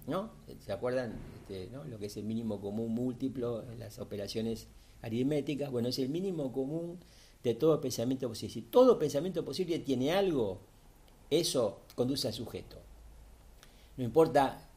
¿no? 0.07 0.31
¿Se 0.59 0.73
acuerdan 0.73 1.15
este, 1.39 1.69
lo 1.89 1.97
que 1.97 2.07
es 2.07 2.17
el 2.17 2.25
mínimo 2.25 2.59
común 2.59 2.93
múltiplo 2.93 3.63
en 3.71 3.79
las 3.79 3.97
operaciones 3.97 4.67
aritméticas? 5.01 5.71
Bueno, 5.71 5.88
es 5.88 6.00
el 6.00 6.09
mínimo 6.09 6.51
común 6.51 7.00
de 7.45 7.55
todo 7.55 7.79
pensamiento 7.79 8.27
posible. 8.27 8.53
Si 8.53 8.62
todo 8.63 9.00
pensamiento 9.00 9.45
posible 9.45 9.79
tiene 9.79 10.12
algo, 10.12 10.59
eso 11.29 11.79
conduce 11.95 12.27
al 12.27 12.33
sujeto. 12.33 12.83
No 13.97 14.03
importa 14.03 14.69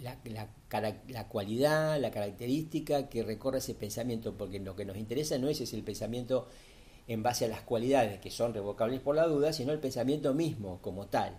la, 0.00 1.26
cualidad, 1.28 2.00
la 2.00 2.10
característica 2.10 3.08
que 3.08 3.22
recorre 3.22 3.58
ese 3.58 3.74
pensamiento, 3.74 4.34
porque 4.34 4.60
lo 4.60 4.76
que 4.76 4.84
nos 4.84 4.96
interesa 4.96 5.38
no 5.38 5.48
es 5.48 5.60
ese 5.60 5.76
el 5.76 5.82
pensamiento 5.82 6.48
en 7.08 7.22
base 7.22 7.46
a 7.46 7.48
las 7.48 7.62
cualidades 7.62 8.20
que 8.20 8.30
son 8.30 8.54
revocables 8.54 9.00
por 9.00 9.16
la 9.16 9.26
duda, 9.26 9.52
sino 9.52 9.72
el 9.72 9.80
pensamiento 9.80 10.34
mismo 10.34 10.78
como 10.82 11.06
tal. 11.06 11.36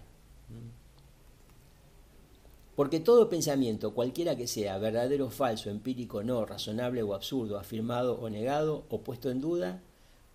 Porque 2.75 2.99
todo 2.99 3.29
pensamiento, 3.29 3.93
cualquiera 3.93 4.35
que 4.35 4.47
sea, 4.47 4.77
verdadero 4.79 5.27
o 5.27 5.29
falso, 5.29 5.69
empírico 5.69 6.23
no, 6.23 6.43
razonable 6.45 7.03
o 7.03 7.13
absurdo, 7.13 7.59
afirmado 7.59 8.19
o 8.19 8.29
negado 8.29 8.85
o 8.89 9.01
puesto 9.01 9.29
en 9.29 9.41
duda, 9.41 9.81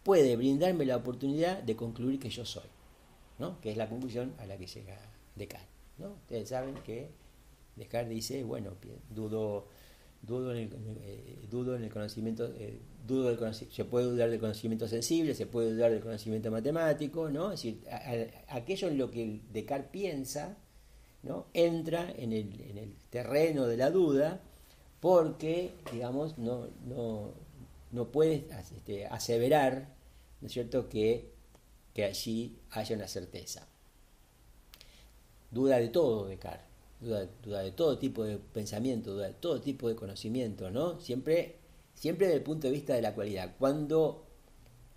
puede 0.05 0.37
brindarme 0.37 0.87
la 0.87 0.97
oportunidad 0.97 1.63
de 1.63 1.77
concluir 1.77 2.21
que 2.21 2.31
yo 2.31 2.45
soy, 2.45 2.69
¿no? 3.39 3.61
que 3.61 3.73
es 3.73 3.77
la 3.77 3.89
conclusión 3.89 4.35
a 4.39 4.47
la 4.47 4.57
que 4.57 4.67
llega 4.67 4.99
Descartes. 5.35 5.78
¿No? 5.99 6.13
Ustedes 6.23 6.49
saben 6.49 6.75
que 6.85 7.11
Descartes 7.77 8.11
dice, 8.11 8.43
bueno, 8.45 8.73
dudo, 9.11 9.67
dudo, 10.23 10.53
en, 10.53 10.59
el, 10.59 10.71
eh, 11.03 11.47
dudo 11.51 11.77
en 11.77 11.85
el 11.85 11.91
conocimiento, 11.91 12.51
eh, 12.57 12.81
dudo 13.07 13.35
del 13.35 13.55
se 13.55 13.85
puede 13.85 14.07
dudar 14.07 14.31
del 14.31 14.41
conocimiento 14.41 14.89
sensible, 14.89 15.35
se 15.35 15.47
puede 15.47 15.73
dudar 15.75 15.93
del 15.93 16.01
conocimiento 16.01 16.51
matemático, 16.51 17.31
¿no? 17.31 17.51
Decir, 17.51 17.81
aquello 18.49 18.89
en 18.89 18.99
lo 18.99 19.11
que 19.11 19.41
Descartes 19.53 19.91
piensa, 19.91 20.57
¿no? 21.23 21.47
Entra 21.55 22.11
en 22.17 22.33
el, 22.33 22.61
en 22.61 22.79
el 22.79 22.95
terreno 23.11 23.67
de 23.67 23.77
la 23.77 23.91
duda 23.91 24.41
porque, 25.01 25.75
digamos, 25.93 26.39
no, 26.39 26.69
no, 26.87 27.33
no 27.93 28.11
este, 28.23 29.07
aseverar, 29.07 29.95
¿no 30.41 30.47
es 30.47 30.53
cierto?, 30.53 30.89
que, 30.89 31.31
que 31.95 32.05
allí 32.05 32.59
haya 32.71 32.97
una 32.97 33.09
certeza. 33.09 33.69
Duda 35.51 35.79
de 35.79 35.89
todo 35.89 36.27
Descartes 36.27 36.69
duda, 37.01 37.63
de 37.63 37.73
todo 37.73 37.99
tipo 37.99 38.25
de 38.25 38.39
pensamiento, 38.39 39.13
duda 39.13 39.29
de 39.29 39.35
todo 39.35 39.61
tipo 39.61 39.89
de 39.89 39.95
conocimiento, 39.95 40.71
¿no? 40.71 41.01
Siempre, 41.01 41.57
siempre 41.95 42.27
desde 42.27 42.39
el 42.39 42.45
punto 42.45 42.67
de 42.67 42.73
vista 42.73 42.95
de 42.95 43.03
la 43.03 43.15
cualidad. 43.15 43.55
Cuando 43.59 44.27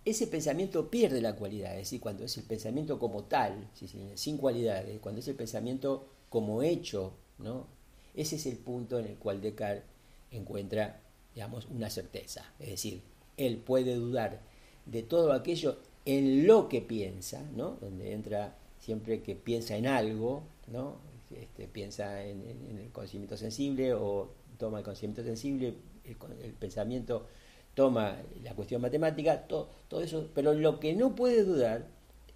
ese 0.04 0.26
pensamiento 0.26 0.90
pierde 0.90 1.20
la 1.20 1.36
cualidad, 1.36 1.72
es 1.72 1.78
decir, 1.78 2.00
cuando 2.00 2.24
es 2.24 2.36
el 2.36 2.44
pensamiento 2.44 2.98
como 2.98 3.24
tal, 3.24 3.70
sin 4.14 4.36
cualidades, 4.36 4.98
cuando 5.00 5.20
es 5.20 5.28
el 5.28 5.36
pensamiento 5.36 6.08
como 6.28 6.62
hecho, 6.62 7.14
¿no? 7.38 7.66
Ese 8.14 8.36
es 8.36 8.46
el 8.46 8.58
punto 8.58 8.98
en 8.98 9.06
el 9.06 9.16
cual 9.16 9.40
Descartes 9.40 9.84
encuentra, 10.30 11.00
digamos, 11.34 11.66
una 11.66 11.88
certeza. 11.88 12.52
Es 12.58 12.70
decir, 12.70 13.02
él 13.36 13.58
puede 13.58 13.94
dudar 13.94 14.40
de 14.86 15.02
todo 15.02 15.32
aquello 15.32 15.78
en 16.04 16.46
lo 16.46 16.68
que 16.68 16.80
piensa, 16.80 17.42
¿no? 17.54 17.76
Donde 17.80 18.12
entra 18.12 18.56
siempre 18.82 19.22
que 19.22 19.36
piensa 19.36 19.76
en 19.76 19.86
algo, 19.86 20.42
¿no? 20.66 20.96
Este, 21.30 21.66
piensa 21.66 22.24
en, 22.24 22.42
el 22.42 22.90
conocimiento 22.92 23.36
sensible 23.36 23.94
o 23.94 24.32
toma 24.58 24.78
el 24.78 24.84
conocimiento 24.84 25.22
sensible, 25.22 25.74
el, 26.04 26.52
pensamiento 26.54 27.26
toma 27.74 28.16
la 28.42 28.54
cuestión 28.54 28.82
matemática, 28.82 29.46
todo, 29.46 29.70
eso, 30.02 30.28
pero 30.34 30.52
lo 30.52 30.78
que 30.80 30.94
no 30.94 31.14
puede 31.14 31.44
dudar 31.44 31.86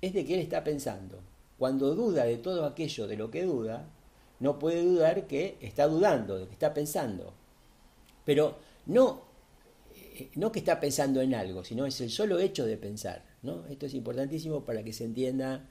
es 0.00 0.14
de 0.14 0.24
que 0.24 0.34
él 0.34 0.40
está 0.40 0.64
pensando. 0.64 1.18
Cuando 1.58 1.94
duda 1.94 2.24
de 2.24 2.38
todo 2.38 2.64
aquello 2.64 3.06
de 3.06 3.16
lo 3.16 3.30
que 3.30 3.44
duda, 3.44 3.88
no 4.38 4.58
puede 4.58 4.82
dudar 4.82 5.26
que 5.26 5.58
está 5.60 5.88
dudando, 5.88 6.38
de 6.38 6.46
que 6.46 6.52
está 6.52 6.72
pensando. 6.72 7.34
Pero 8.24 8.56
no, 8.86 9.22
eh, 9.94 10.30
no 10.36 10.52
que 10.52 10.60
está 10.60 10.78
pensando 10.78 11.20
en 11.20 11.34
algo, 11.34 11.64
sino 11.64 11.86
es 11.86 12.00
el 12.00 12.10
solo 12.10 12.38
hecho 12.38 12.64
de 12.66 12.76
pensar. 12.76 13.24
¿no? 13.42 13.66
Esto 13.66 13.86
es 13.86 13.94
importantísimo 13.94 14.64
para 14.64 14.84
que 14.84 14.92
se 14.92 15.04
entienda 15.04 15.68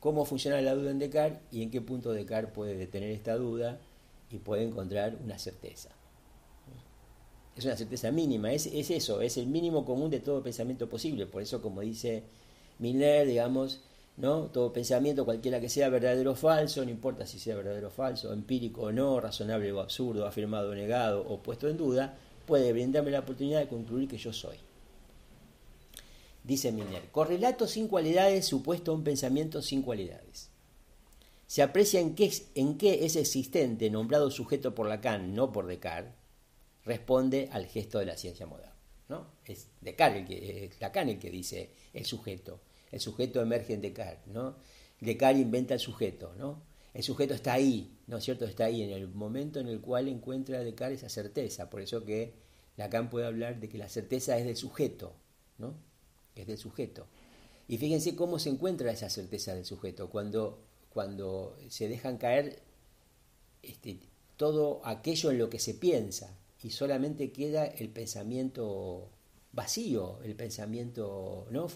cómo 0.00 0.24
funciona 0.24 0.60
la 0.60 0.74
duda 0.74 0.90
en 0.90 0.98
Descartes 0.98 1.40
y 1.50 1.62
en 1.62 1.70
qué 1.70 1.80
punto 1.80 2.12
Descartes 2.12 2.52
puede 2.52 2.76
detener 2.76 3.10
esta 3.10 3.36
duda 3.36 3.78
y 4.30 4.38
puede 4.38 4.64
encontrar 4.64 5.16
una 5.22 5.38
certeza. 5.38 5.90
Es 7.56 7.64
una 7.64 7.76
certeza 7.76 8.12
mínima, 8.12 8.52
es, 8.52 8.66
eso, 8.66 9.20
es 9.20 9.36
el 9.36 9.46
mínimo 9.48 9.84
común 9.84 10.10
de 10.10 10.20
todo 10.20 10.42
pensamiento 10.42 10.88
posible. 10.88 11.26
Por 11.26 11.42
eso, 11.42 11.60
como 11.60 11.80
dice 11.80 12.22
Miller, 12.78 13.26
digamos, 13.26 13.80
¿no? 14.16 14.42
todo 14.44 14.72
pensamiento, 14.72 15.24
cualquiera 15.24 15.60
que 15.60 15.68
sea 15.68 15.88
verdadero 15.88 16.32
o 16.32 16.34
falso, 16.36 16.84
no 16.84 16.90
importa 16.90 17.26
si 17.26 17.40
sea 17.40 17.56
verdadero 17.56 17.88
o 17.88 17.90
falso, 17.90 18.32
empírico 18.32 18.82
o 18.82 18.92
no, 18.92 19.18
razonable 19.18 19.72
o 19.72 19.80
absurdo, 19.80 20.24
afirmado 20.24 20.70
o 20.70 20.74
negado 20.74 21.26
o 21.26 21.42
puesto 21.42 21.68
en 21.68 21.76
duda, 21.76 22.16
puede 22.46 22.72
brindarme 22.72 23.10
la 23.10 23.20
oportunidad 23.20 23.58
de 23.58 23.68
concluir 23.68 24.08
que 24.08 24.18
yo 24.18 24.32
soy. 24.32 24.56
Dice 26.48 26.72
Miner, 26.72 27.10
correlato 27.10 27.66
sin 27.66 27.88
cualidades 27.88 28.46
supuesto 28.46 28.94
un 28.94 29.04
pensamiento 29.04 29.60
sin 29.60 29.82
cualidades. 29.82 30.48
Se 31.46 31.60
aprecia 31.60 32.00
en 32.00 32.14
qué, 32.14 32.32
en 32.54 32.78
qué 32.78 33.04
es 33.04 33.16
existente, 33.16 33.90
nombrado 33.90 34.30
sujeto 34.30 34.74
por 34.74 34.88
Lacan, 34.88 35.34
no 35.34 35.52
por 35.52 35.66
Descartes, 35.66 36.14
responde 36.86 37.50
al 37.52 37.66
gesto 37.66 37.98
de 37.98 38.06
la 38.06 38.16
ciencia 38.16 38.46
moderna. 38.46 38.72
¿no? 39.10 39.26
Es 39.44 39.68
Descartes, 39.82 40.22
el 40.22 40.26
que, 40.26 40.70
Lacan 40.80 41.10
el 41.10 41.18
que 41.18 41.30
dice 41.30 41.68
el 41.92 42.06
sujeto. 42.06 42.60
El 42.90 43.00
sujeto 43.00 43.42
emerge 43.42 43.74
en 43.74 43.82
Descartes. 43.82 44.32
¿no? 44.32 44.56
Descartes 45.00 45.42
inventa 45.42 45.74
el 45.74 45.80
sujeto. 45.80 46.32
¿no? 46.38 46.62
El 46.94 47.02
sujeto 47.02 47.34
está 47.34 47.52
ahí, 47.52 47.98
¿no 48.06 48.16
es 48.16 48.24
cierto? 48.24 48.46
Está 48.46 48.64
ahí 48.64 48.80
en 48.80 48.90
el 48.90 49.06
momento 49.08 49.60
en 49.60 49.68
el 49.68 49.82
cual 49.82 50.08
encuentra 50.08 50.64
Descartes 50.64 51.00
esa 51.00 51.10
certeza. 51.10 51.68
Por 51.68 51.82
eso 51.82 52.06
que 52.06 52.32
Lacan 52.78 53.10
puede 53.10 53.26
hablar 53.26 53.60
de 53.60 53.68
que 53.68 53.76
la 53.76 53.90
certeza 53.90 54.38
es 54.38 54.46
del 54.46 54.56
sujeto, 54.56 55.12
¿no? 55.58 55.86
Es 56.38 56.46
del 56.46 56.58
sujeto. 56.58 57.06
Y 57.68 57.78
fíjense 57.78 58.16
cómo 58.16 58.38
se 58.38 58.48
encuentra 58.48 58.90
esa 58.90 59.10
certeza 59.10 59.54
del 59.54 59.64
sujeto, 59.64 60.08
cuando, 60.08 60.58
cuando 60.92 61.56
se 61.68 61.88
dejan 61.88 62.16
caer 62.16 62.62
este, 63.62 63.98
todo 64.36 64.80
aquello 64.84 65.30
en 65.30 65.38
lo 65.38 65.50
que 65.50 65.58
se 65.58 65.74
piensa 65.74 66.34
y 66.62 66.70
solamente 66.70 67.30
queda 67.30 67.66
el 67.66 67.90
pensamiento 67.90 69.08
vacío, 69.52 70.18
el 70.24 70.34
pensamiento, 70.34 71.46
¿no? 71.50 71.68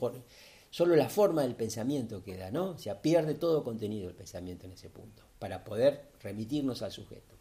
solo 0.71 0.97
la 0.97 1.09
forma 1.09 1.42
del 1.42 1.54
pensamiento 1.54 2.23
queda, 2.23 2.50
¿no? 2.50 2.71
O 2.71 2.78
sea, 2.78 3.02
pierde 3.02 3.35
todo 3.35 3.62
contenido 3.62 4.09
el 4.09 4.14
pensamiento 4.14 4.66
en 4.66 4.73
ese 4.73 4.88
punto, 4.88 5.23
para 5.38 5.64
poder 5.64 6.09
remitirnos 6.23 6.83
al 6.83 6.92
sujeto. 6.92 7.35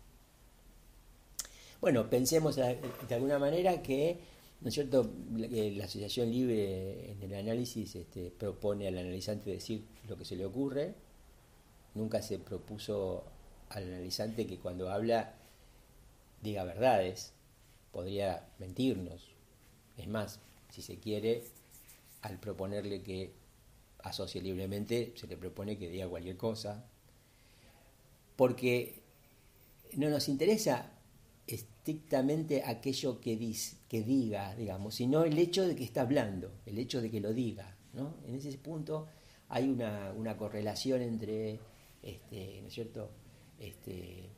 Bueno, 1.80 2.10
pensemos 2.10 2.58
de 2.58 3.16
alguna 3.16 3.40
manera 3.40 3.82
que 3.82 4.20
¿No 4.62 4.68
es 4.68 4.76
cierto? 4.76 5.12
La, 5.36 5.86
asociación 5.86 6.32
libre 6.32 7.12
en 7.12 7.24
el 7.24 7.34
análisis 7.34 7.96
este, 7.96 8.30
propone 8.30 8.88
al 8.88 8.98
analizante 8.98 9.50
decir 9.50 9.84
lo 10.08 10.18
que 10.18 10.26
se 10.26 10.36
le 10.36 10.46
ocurre. 10.46 10.94
Nunca 11.96 12.22
se 12.22 12.38
propuso 12.38 13.24
al 13.70 13.84
analizante 13.84 14.46
que 14.46 14.60
cuando 14.60 14.92
habla 14.92 15.34
diga 16.42 16.64
verdades. 16.64 17.34
Podría 17.92 18.48
mentirnos. 18.60 19.32
Es 19.98 20.08
más, 20.08 20.40
si 20.70 20.84
se 20.84 21.00
quiere, 21.00 21.44
al 22.22 22.40
proponerle 22.40 23.02
que 23.02 23.34
asocie 24.04 24.42
libremente, 24.42 25.12
se 25.16 25.28
le 25.28 25.38
propone 25.38 25.78
que 25.78 25.90
diga 25.90 26.08
cualquier 26.08 26.38
cosa. 26.38 26.86
Porque 28.36 29.02
no 29.98 30.10
nos 30.10 30.30
interesa 30.30 30.92
estrictamente 31.56 32.64
aquello 32.66 33.20
que, 33.20 33.36
dice, 33.38 33.78
que 33.88 34.04
diga, 34.04 34.56
digamos, 34.56 34.96
sino 34.96 35.24
el 35.24 35.38
hecho 35.38 35.68
de 35.68 35.76
que 35.76 35.84
está 35.84 36.02
hablando, 36.02 36.52
el 36.66 36.78
hecho 36.78 37.02
de 37.02 37.10
que 37.10 37.20
lo 37.20 37.34
diga. 37.34 37.76
¿no? 37.94 38.16
En 38.28 38.36
ese 38.36 38.58
punto 38.58 39.08
hay 39.50 39.70
una, 39.70 40.38
correlación 40.38 41.02
entre, 41.02 41.60
este, 42.02 42.60
¿no 42.62 42.68
es 42.68 42.74
cierto?, 42.74 43.10
este, 43.60 44.30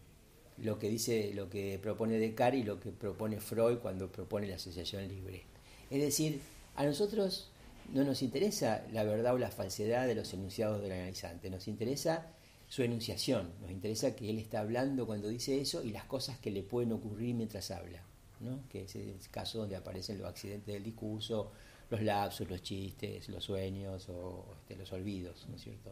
lo 0.58 0.78
que 0.78 0.90
dice, 0.90 1.32
lo 1.34 1.50
que 1.50 1.80
propone 1.82 2.20
Descartes 2.20 2.62
y 2.62 2.64
lo 2.64 2.80
que 2.80 2.92
propone 2.92 3.40
Freud 3.40 3.80
cuando 3.80 4.12
propone 4.12 4.48
la 4.48 4.56
asociación 4.56 5.08
libre. 5.08 5.44
Es 5.90 6.02
decir, 6.02 6.42
a 6.76 6.86
nosotros 6.86 7.50
no 7.94 8.04
nos 8.04 8.22
interesa 8.22 8.86
la 8.92 9.04
verdad 9.04 9.34
o 9.34 9.38
la 9.38 9.52
falsedad 9.52 10.08
de 10.08 10.16
los 10.16 10.34
enunciados 10.34 10.82
del 10.82 10.92
analizante, 10.92 11.50
nos 11.50 11.68
interesa 11.68 12.32
su 12.74 12.82
enunciación. 12.82 13.52
Nos 13.62 13.70
interesa 13.70 14.16
que 14.16 14.28
él 14.32 14.40
está 14.40 14.62
hablando 14.62 15.06
cuando 15.06 15.28
dice 15.28 15.62
eso 15.62 15.84
y 15.84 15.92
las 15.92 16.06
cosas 16.06 16.40
que 16.40 16.50
le 16.50 16.64
pueden 16.64 16.92
ocurrir 16.92 17.36
mientras 17.36 17.70
habla, 17.70 18.02
¿no? 18.40 18.68
que 18.68 18.86
es 18.86 18.96
el 18.96 19.16
caso 19.30 19.60
donde 19.60 19.76
aparecen 19.76 20.18
los 20.18 20.28
accidentes 20.28 20.74
del 20.74 20.84
discurso, 20.84 21.52
los 21.92 22.02
lapsos, 22.02 22.50
los 22.50 22.64
chistes, 22.64 23.30
los 23.30 23.44
sueños 23.44 24.10
o 24.10 24.56
este, 24.60 24.76
los 24.76 24.92
olvidos, 24.92 25.46
¿no 25.50 25.56
es 25.56 25.62
cierto? 25.62 25.92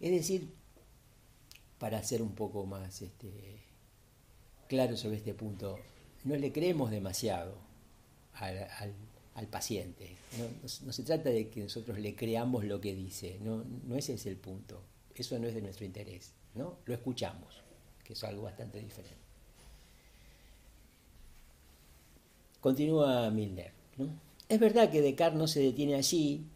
Es 0.00 0.10
decir, 0.10 0.52
para 1.78 2.02
ser 2.02 2.22
un 2.22 2.34
poco 2.34 2.66
más 2.66 3.00
este, 3.00 3.62
claro 4.66 4.96
sobre 4.96 5.18
este 5.18 5.32
punto, 5.32 5.78
no 6.24 6.34
le 6.34 6.50
creemos 6.50 6.90
demasiado 6.90 7.56
al, 8.32 9.46
paciente. 9.48 10.16
¿no? 10.40 10.68
se 10.92 11.04
trata 11.04 11.30
de 11.30 11.50
que 11.50 11.60
nosotros 11.60 12.00
le 12.00 12.16
creamos 12.16 12.64
lo 12.64 12.80
que 12.80 12.96
dice, 12.96 13.38
no, 13.40 13.62
no 13.84 13.94
ese 13.94 14.14
es 14.14 14.26
el 14.26 14.36
punto 14.36 14.82
eso 15.22 15.38
no 15.38 15.46
es 15.46 15.54
de 15.54 15.62
nuestro 15.62 15.84
interés, 15.84 16.32
¿no? 16.54 16.78
Lo 16.84 16.94
escuchamos, 16.94 17.62
que 18.04 18.12
es 18.14 18.24
algo 18.24 18.42
bastante 18.42 18.80
diferente. 18.80 19.24
Continúa 22.60 23.30
Milner. 23.30 23.72
Es 24.48 24.58
verdad 24.58 24.90
que 24.90 25.02
Descartes 25.02 25.38
no 25.38 25.46
se 25.46 25.60
detiene 25.60 25.94
allí, 25.96 26.46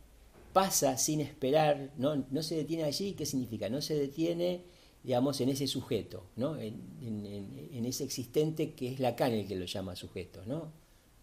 pasa 0.52 0.96
sin 0.96 1.20
esperar, 1.20 1.90
¿no? 1.98 2.24
No 2.30 2.42
se 2.42 2.56
detiene 2.56 2.84
allí, 2.84 3.12
¿qué 3.12 3.26
significa? 3.26 3.68
No 3.68 3.82
se 3.82 3.94
detiene, 3.94 4.62
digamos, 5.04 5.40
en 5.40 5.50
ese 5.50 5.66
sujeto, 5.66 6.24
¿no? 6.36 6.56
En, 6.56 7.84
ese 7.84 8.04
existente 8.04 8.72
que 8.72 8.92
es 8.92 9.00
Lacan 9.00 9.32
el 9.32 9.46
que 9.46 9.56
lo 9.56 9.64
llama 9.64 9.96
sujeto, 9.96 10.42
¿no? 10.46 10.72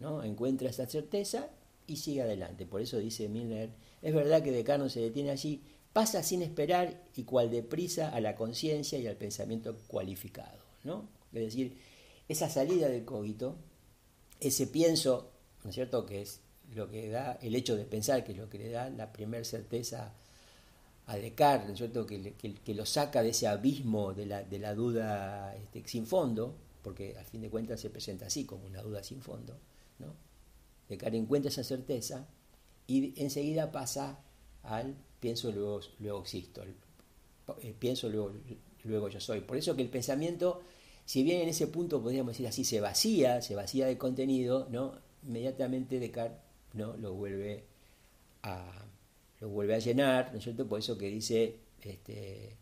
¿no? 0.00 0.24
Encuentra 0.24 0.68
esa 0.68 0.86
certeza 0.86 1.48
y 1.86 1.96
sigue 1.96 2.22
adelante. 2.22 2.66
Por 2.66 2.80
eso 2.80 2.98
dice 2.98 3.28
Milner, 3.28 3.70
es 4.02 4.14
verdad 4.14 4.42
que 4.42 4.52
Descartes 4.52 4.84
no 4.84 4.88
se 4.88 5.00
detiene 5.00 5.30
allí, 5.30 5.62
pasa 5.96 6.22
sin 6.22 6.42
esperar 6.42 7.04
y 7.16 7.22
cual 7.22 7.50
deprisa 7.50 8.10
a 8.10 8.20
la 8.20 8.36
conciencia 8.36 8.98
y 8.98 9.06
al 9.06 9.16
pensamiento 9.16 9.74
cualificado. 9.86 10.58
¿no? 10.84 11.08
Es 11.32 11.40
decir, 11.40 11.78
esa 12.28 12.50
salida 12.50 12.86
del 12.90 13.06
cogito, 13.06 13.56
ese 14.38 14.66
pienso, 14.66 15.30
¿no 15.64 15.70
es 15.70 15.74
cierto?, 15.74 16.04
que 16.04 16.20
es 16.20 16.40
lo 16.74 16.90
que 16.90 17.08
da, 17.08 17.38
el 17.40 17.54
hecho 17.54 17.76
de 17.76 17.86
pensar, 17.86 18.24
que 18.24 18.32
es 18.32 18.38
lo 18.38 18.50
que 18.50 18.58
le 18.58 18.68
da 18.68 18.90
la 18.90 19.10
primera 19.10 19.42
certeza 19.42 20.12
a 21.06 21.16
Descartes, 21.16 21.68
¿no 21.68 21.72
es 21.72 21.78
cierto?, 21.78 22.04
que, 22.04 22.34
que, 22.34 22.74
lo 22.74 22.84
saca 22.84 23.22
de 23.22 23.30
ese 23.30 23.46
abismo 23.46 24.12
de 24.12 24.26
la, 24.26 24.42
de 24.42 24.58
la 24.58 24.74
duda 24.74 25.56
este, 25.56 25.82
sin 25.88 26.06
fondo, 26.06 26.56
porque 26.82 27.16
al 27.16 27.24
fin 27.24 27.40
de 27.40 27.48
cuentas 27.48 27.80
se 27.80 27.88
presenta 27.88 28.26
así, 28.26 28.44
como 28.44 28.66
una 28.66 28.82
duda 28.82 29.02
sin 29.02 29.22
fondo, 29.22 29.56
¿no? 29.98 30.12
Descartes 30.90 31.18
encuentra 31.18 31.48
esa 31.48 31.64
certeza 31.64 32.26
y 32.86 33.18
enseguida 33.18 33.72
pasa 33.72 34.18
al 34.62 34.94
pienso, 35.20 35.50
luego, 35.52 35.80
luego 35.98 36.22
existo, 36.22 36.62
eh, 37.62 37.74
pienso, 37.78 38.08
luego, 38.08 38.32
luego 38.84 39.08
yo 39.08 39.20
soy. 39.20 39.40
Por 39.40 39.56
eso 39.56 39.76
que 39.76 39.82
el 39.82 39.88
pensamiento, 39.88 40.62
si 41.04 41.22
bien 41.22 41.40
en 41.42 41.48
ese 41.48 41.66
punto 41.66 42.02
podríamos 42.02 42.32
decir 42.32 42.46
así, 42.46 42.64
se 42.64 42.80
vacía, 42.80 43.42
se 43.42 43.54
vacía 43.54 43.86
de 43.86 43.98
contenido, 43.98 44.68
¿no? 44.70 44.94
inmediatamente 45.26 45.98
Descartes 45.98 46.40
¿no? 46.74 46.96
lo, 46.96 47.14
vuelve 47.14 47.64
a, 48.42 48.86
lo 49.40 49.48
vuelve 49.48 49.74
a 49.74 49.78
llenar, 49.78 50.30
¿no 50.32 50.38
es 50.38 50.44
cierto? 50.44 50.66
Por 50.66 50.78
eso 50.78 50.96
que 50.96 51.08
dice 51.08 51.56
este, 51.82 52.56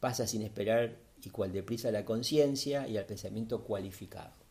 pasa 0.00 0.26
sin 0.26 0.42
esperar 0.42 0.96
y 1.22 1.30
cual 1.30 1.52
deprisa 1.52 1.90
la 1.90 2.04
conciencia 2.04 2.86
y 2.86 2.96
al 2.96 3.06
pensamiento 3.06 3.64
cualificado. 3.64 4.43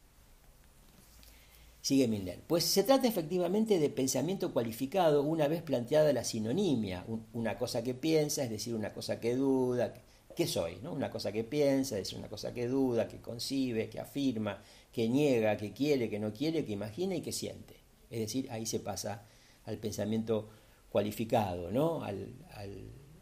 Sigue 1.84 2.08
Milner. 2.08 2.40
Pues 2.48 2.64
se 2.64 2.84
trata 2.84 3.10
efectivamente 3.10 3.78
de 3.78 3.90
pensamiento 3.90 4.54
cualificado 4.54 5.22
una 5.22 5.50
vez 5.50 5.62
planteada 5.64 6.14
la 6.14 6.24
sinonimia, 6.24 7.06
una 7.34 7.58
cosa 7.58 7.84
que 7.84 7.94
piensa, 7.94 8.46
es 8.46 8.50
decir, 8.50 8.74
una 8.74 8.94
cosa 8.94 9.20
que 9.20 9.36
duda. 9.36 9.94
¿Qué 10.34 10.48
soy? 10.48 10.78
¿no? 10.82 10.94
Una 10.94 11.12
cosa 11.12 11.34
que 11.34 11.44
piensa, 11.44 11.98
es 11.98 12.06
decir, 12.06 12.20
una 12.20 12.30
cosa 12.30 12.54
que 12.54 12.70
duda, 12.70 13.10
que 13.10 13.20
concibe, 13.20 13.90
que 13.90 14.00
afirma, 14.00 14.64
que 14.94 15.10
niega, 15.10 15.58
que 15.58 15.74
quiere, 15.74 16.10
que 16.10 16.20
no 16.20 16.32
quiere, 16.32 16.64
que 16.64 16.72
imagina 16.72 17.16
y 17.16 17.22
que 17.22 17.34
siente. 17.34 17.76
Es 18.10 18.22
decir, 18.22 18.50
ahí 18.50 18.66
se 18.66 18.80
pasa 18.80 19.26
al 19.66 19.78
pensamiento 19.78 20.48
cualificado, 20.90 21.70
¿no? 21.70 22.02
Al, 22.02 22.34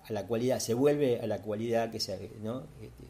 a 0.04 0.14
la 0.14 0.28
cualidad, 0.28 0.60
se 0.60 0.76
vuelve 0.76 1.20
a 1.20 1.26
la 1.26 1.42
cualidad 1.42 1.90
que, 1.90 2.00
se, 2.00 2.30
¿no? 2.44 2.68
Este, 2.80 3.06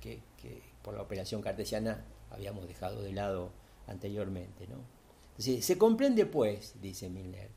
que, 0.00 0.20
que 0.42 0.60
por 0.82 0.94
la 0.94 1.02
operación 1.02 1.42
cartesiana 1.42 2.04
habíamos 2.32 2.66
dejado 2.66 3.02
de 3.02 3.12
lado 3.12 3.52
anteriormente. 3.86 4.66
¿no? 4.66 4.95
Se 5.38 5.78
comprende, 5.78 6.26
pues, 6.26 6.74
dice 6.80 7.10
Milner, 7.10 7.50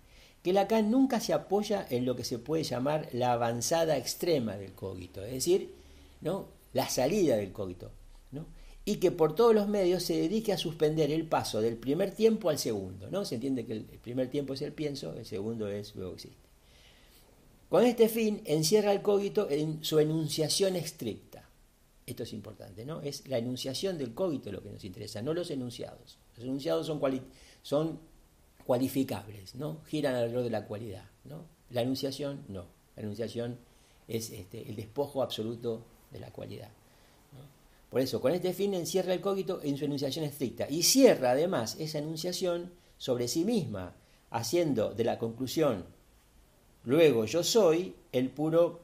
que 0.43 0.53
Lacan 0.53 0.89
nunca 0.91 1.19
se 1.19 1.33
apoya 1.33 1.85
en 1.89 2.05
lo 2.05 2.15
que 2.15 2.23
se 2.23 2.39
puede 2.39 2.63
llamar 2.63 3.09
la 3.13 3.33
avanzada 3.33 3.97
extrema 3.97 4.57
del 4.57 4.73
cogito, 4.73 5.23
es 5.23 5.31
decir, 5.31 5.73
¿no? 6.21 6.47
la 6.73 6.87
salida 6.89 7.35
del 7.35 7.51
cogito, 7.51 7.91
¿no? 8.31 8.45
y 8.85 8.97
que 8.97 9.11
por 9.11 9.35
todos 9.35 9.53
los 9.53 9.67
medios 9.67 10.03
se 10.03 10.15
dedique 10.15 10.53
a 10.53 10.57
suspender 10.57 11.11
el 11.11 11.27
paso 11.27 11.61
del 11.61 11.77
primer 11.77 12.11
tiempo 12.11 12.49
al 12.49 12.57
segundo. 12.57 13.09
¿no? 13.11 13.25
Se 13.25 13.35
entiende 13.35 13.65
que 13.65 13.73
el 13.73 13.83
primer 13.83 14.29
tiempo 14.29 14.53
es 14.53 14.61
el 14.61 14.73
pienso, 14.73 15.13
el 15.13 15.25
segundo 15.25 15.67
es 15.67 15.95
luego 15.95 16.13
existe. 16.13 16.49
Con 17.69 17.85
este 17.85 18.09
fin 18.09 18.41
encierra 18.45 18.91
el 18.91 19.03
cogito 19.03 19.47
en 19.49 19.83
su 19.83 19.99
enunciación 19.99 20.75
estricta. 20.75 21.47
Esto 22.07 22.23
es 22.23 22.33
importante, 22.33 22.83
¿no? 22.83 23.01
Es 23.01 23.27
la 23.27 23.37
enunciación 23.37 23.99
del 23.99 24.15
cogito 24.15 24.51
lo 24.51 24.63
que 24.63 24.71
nos 24.71 24.83
interesa, 24.83 25.21
no 25.21 25.35
los 25.35 25.51
enunciados. 25.51 26.17
Los 26.35 26.45
enunciados 26.45 26.87
son 26.87 26.99
son 27.69 27.99
cualificables, 28.65 29.53
¿no? 29.53 29.81
Giran 29.85 30.15
alrededor 30.15 30.43
de 30.43 30.49
la 30.49 30.65
cualidad, 30.65 31.05
¿no? 31.25 31.45
La 31.69 31.83
enunciación, 31.83 32.43
no. 32.47 32.65
La 32.95 33.03
enunciación 33.03 33.59
es 34.07 34.31
este, 34.31 34.67
el 34.67 34.75
despojo 34.75 35.21
absoluto 35.21 35.83
de 36.09 36.19
la 36.19 36.31
cualidad. 36.31 36.69
Por 37.91 38.01
eso, 38.01 38.21
con 38.21 38.33
este 38.33 38.53
fin 38.53 38.73
encierra 38.73 39.13
el 39.13 39.21
cogito 39.21 39.61
en 39.61 39.77
su 39.77 39.85
enunciación 39.85 40.25
estricta 40.25 40.65
y 40.67 40.81
cierra 40.81 41.29
además 41.29 41.75
esa 41.79 41.99
enunciación 41.99 42.71
sobre 42.97 43.27
sí 43.27 43.45
misma, 43.45 43.93
haciendo 44.31 44.95
de 44.95 45.03
la 45.03 45.19
conclusión 45.19 45.85
luego 46.85 47.25
yo 47.25 47.43
soy 47.43 47.93
el 48.11 48.29
puro, 48.29 48.79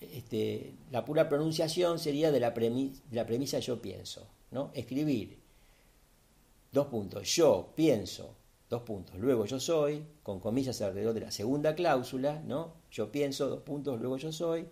este, 0.00 0.72
la 0.90 1.04
pura 1.04 1.28
pronunciación 1.28 2.00
sería 2.00 2.32
de 2.32 2.40
la, 2.40 2.54
premisa, 2.54 3.00
de 3.08 3.16
la 3.16 3.26
premisa 3.26 3.60
yo 3.60 3.80
pienso, 3.80 4.26
¿no? 4.50 4.72
Escribir 4.74 5.39
dos 6.72 6.86
puntos, 6.86 7.34
yo 7.34 7.72
pienso, 7.74 8.36
dos 8.68 8.82
puntos, 8.82 9.16
luego 9.18 9.46
yo 9.46 9.58
soy, 9.58 10.04
con 10.22 10.40
comillas 10.40 10.80
alrededor 10.80 11.14
de 11.14 11.20
la 11.20 11.30
segunda 11.30 11.74
cláusula, 11.74 12.40
¿no? 12.46 12.74
Yo 12.90 13.10
pienso, 13.10 13.48
dos 13.48 13.62
puntos, 13.62 14.00
luego 14.00 14.16
yo 14.16 14.32
soy. 14.32 14.66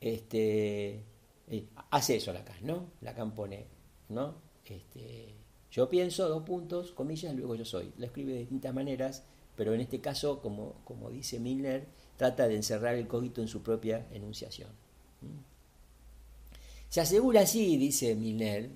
Este, 0.00 1.04
eh, 1.48 1.68
hace 1.90 2.16
eso 2.16 2.32
Lacan, 2.32 2.56
¿no? 2.62 2.92
Lacan 3.02 3.34
pone, 3.34 3.66
¿no? 4.08 4.36
Este, 4.64 5.34
yo 5.70 5.88
pienso, 5.88 6.28
dos 6.28 6.42
puntos, 6.44 6.92
comillas, 6.92 7.34
luego 7.34 7.54
yo 7.54 7.64
soy. 7.64 7.92
Lo 7.98 8.06
escribe 8.06 8.32
de 8.32 8.38
distintas 8.40 8.74
maneras, 8.74 9.24
pero 9.56 9.74
en 9.74 9.80
este 9.80 10.00
caso, 10.00 10.40
como, 10.40 10.76
como 10.84 11.10
dice 11.10 11.38
Milner, 11.38 11.86
trata 12.16 12.48
de 12.48 12.56
encerrar 12.56 12.94
el 12.94 13.06
cogito 13.06 13.42
en 13.42 13.48
su 13.48 13.62
propia 13.62 14.08
enunciación. 14.12 14.70
Se 16.88 17.00
asegura 17.00 17.42
así, 17.42 17.76
dice 17.76 18.14
Milner, 18.14 18.70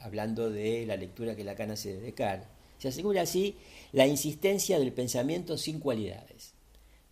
hablando 0.00 0.50
de 0.50 0.86
la 0.86 0.96
lectura 0.96 1.36
que 1.36 1.44
Lacan 1.44 1.70
hace 1.70 1.94
de 1.94 2.00
Descartes, 2.00 2.48
se 2.78 2.88
asegura 2.88 3.22
así 3.22 3.56
la 3.92 4.06
insistencia 4.06 4.78
del 4.78 4.92
pensamiento 4.92 5.56
sin 5.56 5.78
cualidades, 5.78 6.54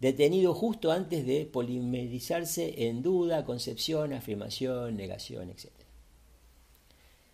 detenido 0.00 0.52
justo 0.52 0.90
antes 0.90 1.24
de 1.24 1.46
polimerizarse 1.46 2.88
en 2.88 3.02
duda, 3.02 3.44
concepción, 3.44 4.12
afirmación, 4.12 4.96
negación, 4.96 5.50
etc. 5.50 5.70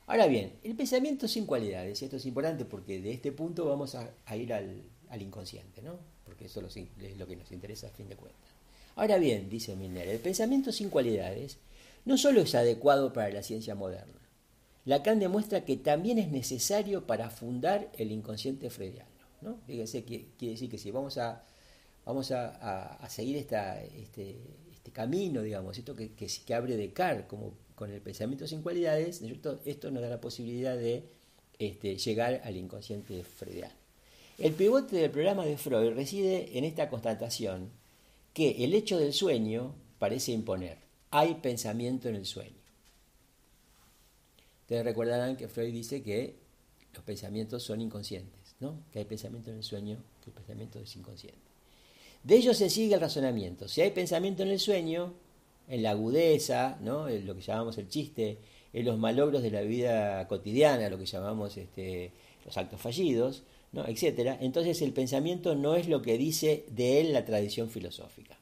Ahora 0.07 0.27
bien, 0.27 0.53
el 0.62 0.77
pensamiento 0.77 1.27
sin 1.29 1.46
cualidades, 1.46 2.03
esto 2.03 2.16
es 2.16 2.27
importante 2.27 2.64
porque 2.64 3.01
de 3.01 3.12
este 3.12 3.33
punto 3.33 3.66
vamos 3.66 3.94
a, 3.94 4.37
ir 4.37 4.53
al, 4.53 4.83
inconsciente, 5.18 5.81
¿no? 5.81 5.99
porque 6.25 6.44
eso 6.44 6.61
es 6.61 7.18
lo 7.18 7.27
que 7.27 7.37
nos 7.37 7.51
interesa 7.53 7.87
a 7.87 7.90
fin 7.90 8.09
de 8.09 8.16
cuentas. 8.16 8.51
Ahora 8.96 9.18
bien, 9.18 9.49
dice 9.49 9.77
Milner, 9.77 10.09
el 10.09 10.18
pensamiento 10.18 10.72
sin 10.72 10.90
cualidades 10.90 11.59
no 12.05 12.16
solo 12.18 12.42
es 12.42 12.55
adecuado 12.55 13.12
para 13.12 13.31
la 13.31 13.42
ciencia 13.42 13.75
moderna, 13.75 14.25
Lacan 14.87 15.18
demuestra 15.18 15.64
que 15.64 15.77
también 15.77 16.18
es 16.18 16.31
necesario 16.31 17.07
para 17.07 17.29
fundar 17.29 17.90
el 17.99 18.12
inconsciente 18.12 18.70
freudiano. 18.70 19.11
¿no? 19.42 19.59
Fíjense, 19.66 20.05
quiere 20.05 20.29
decir 20.38 20.70
que 20.70 20.79
si 20.79 20.92
vamos 20.92 21.18
a, 21.18 21.44
vamos 22.05 22.31
a, 22.31 22.99
seguir 23.09 23.37
esta, 23.37 23.83
este, 23.83 24.37
este, 24.72 24.92
camino, 24.92 25.42
digamos, 25.42 25.77
esto 25.77 25.94
que, 25.96 26.12
que, 26.12 26.55
abre 26.55 26.77
Descartes 26.77 27.27
como, 27.27 27.55
con 27.75 27.90
el 27.90 28.01
pensamiento 28.01 28.46
sin 28.46 28.62
cualidades, 28.62 29.22
esto 29.64 29.90
nos 29.90 30.03
da 30.03 30.09
la 30.09 30.20
posibilidad 30.20 30.77
de 30.77 31.03
este, 31.59 31.96
llegar 31.96 32.40
al 32.44 32.57
inconsciente 32.57 33.25
freudiano. 33.25 33.75
El 34.38 34.53
pivote 34.53 34.96
del 34.96 35.11
programa 35.11 35.44
de 35.44 35.57
Freud 35.57 35.94
reside 35.94 36.59
en 36.59 36.64
esta 36.64 36.88
constatación 36.88 37.70
que 38.35 38.64
el 38.64 38.75
hecho 38.75 38.99
del 38.99 39.12
sueño 39.12 39.75
parece 39.99 40.31
imponer. 40.31 40.79
Hay 41.11 41.35
pensamiento 41.37 42.09
en 42.09 42.16
el 42.16 42.27
sueño. 42.27 42.65
Ustedes 44.66 44.85
recordarán 44.85 45.37
que 45.37 45.46
Freud 45.46 45.72
dice 45.72 46.02
que 46.02 46.35
los 46.92 47.05
pensamientos 47.05 47.62
son 47.62 47.81
inconscientes, 47.81 48.57
¿no? 48.59 48.81
que 48.90 48.98
hay 48.98 49.05
pensamiento 49.05 49.50
en 49.52 49.59
el 49.59 49.62
sueño, 49.62 49.96
que 50.24 50.31
el 50.31 50.35
pensamiento 50.35 50.81
es 50.81 50.96
inconsciente. 50.96 51.38
De 52.24 52.35
ello 52.35 52.52
se 52.52 52.68
sigue 52.68 52.94
el 52.94 53.00
razonamiento. 53.00 53.68
Si 53.68 53.81
hay 53.81 53.92
pensamiento 53.92 54.42
en 54.42 54.48
el 54.48 54.59
sueño, 54.59 55.14
en 55.68 55.85
la 55.85 55.92
agudeza, 55.92 56.79
¿no? 56.81 57.07
en 57.09 57.29
lo 57.29 57.37
que 57.37 57.42
llamamos 57.42 57.79
el 57.79 57.88
chiste, 57.88 58.38
en 58.72 58.85
los 58.85 58.98
malogros 58.98 59.40
de 59.44 59.52
la 59.52 59.61
vida 59.61 60.26
cotidiana, 60.26 60.90
lo 60.90 60.98
que 60.98 61.07
llamamos 61.07 61.57
este, 61.57 62.11
los 62.44 62.57
actos 62.57 62.81
fallidos, 62.81 63.44
¿no? 63.70 63.87
etc., 63.87 64.37
entonces 64.40 64.83
el 64.83 64.92
pensamiento 64.92 65.55
no 65.55 65.76
es 65.76 65.88
lo 65.88 66.02
que 66.02 66.18
dice 66.18 66.64
de 66.70 67.00
él 67.00 67.12
la 67.12 67.24
tradición 67.24 67.70
filosófica. 67.70 68.37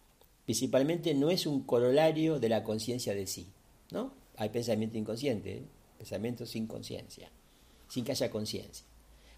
Principalmente 0.46 1.12
no 1.12 1.28
es 1.28 1.44
un 1.44 1.64
corolario 1.64 2.40
de 2.40 2.48
la 2.48 2.64
conciencia 2.64 3.14
de 3.14 3.26
sí. 3.26 3.46
¿no? 3.90 4.14
Hay 4.38 4.48
pensamiento 4.48 4.96
inconsciente, 4.96 5.64
pensamiento 6.04 6.44
sin 6.44 6.66
conciencia, 6.66 7.30
sin 7.88 8.04
que 8.04 8.12
haya 8.12 8.30
conciencia. 8.30 8.84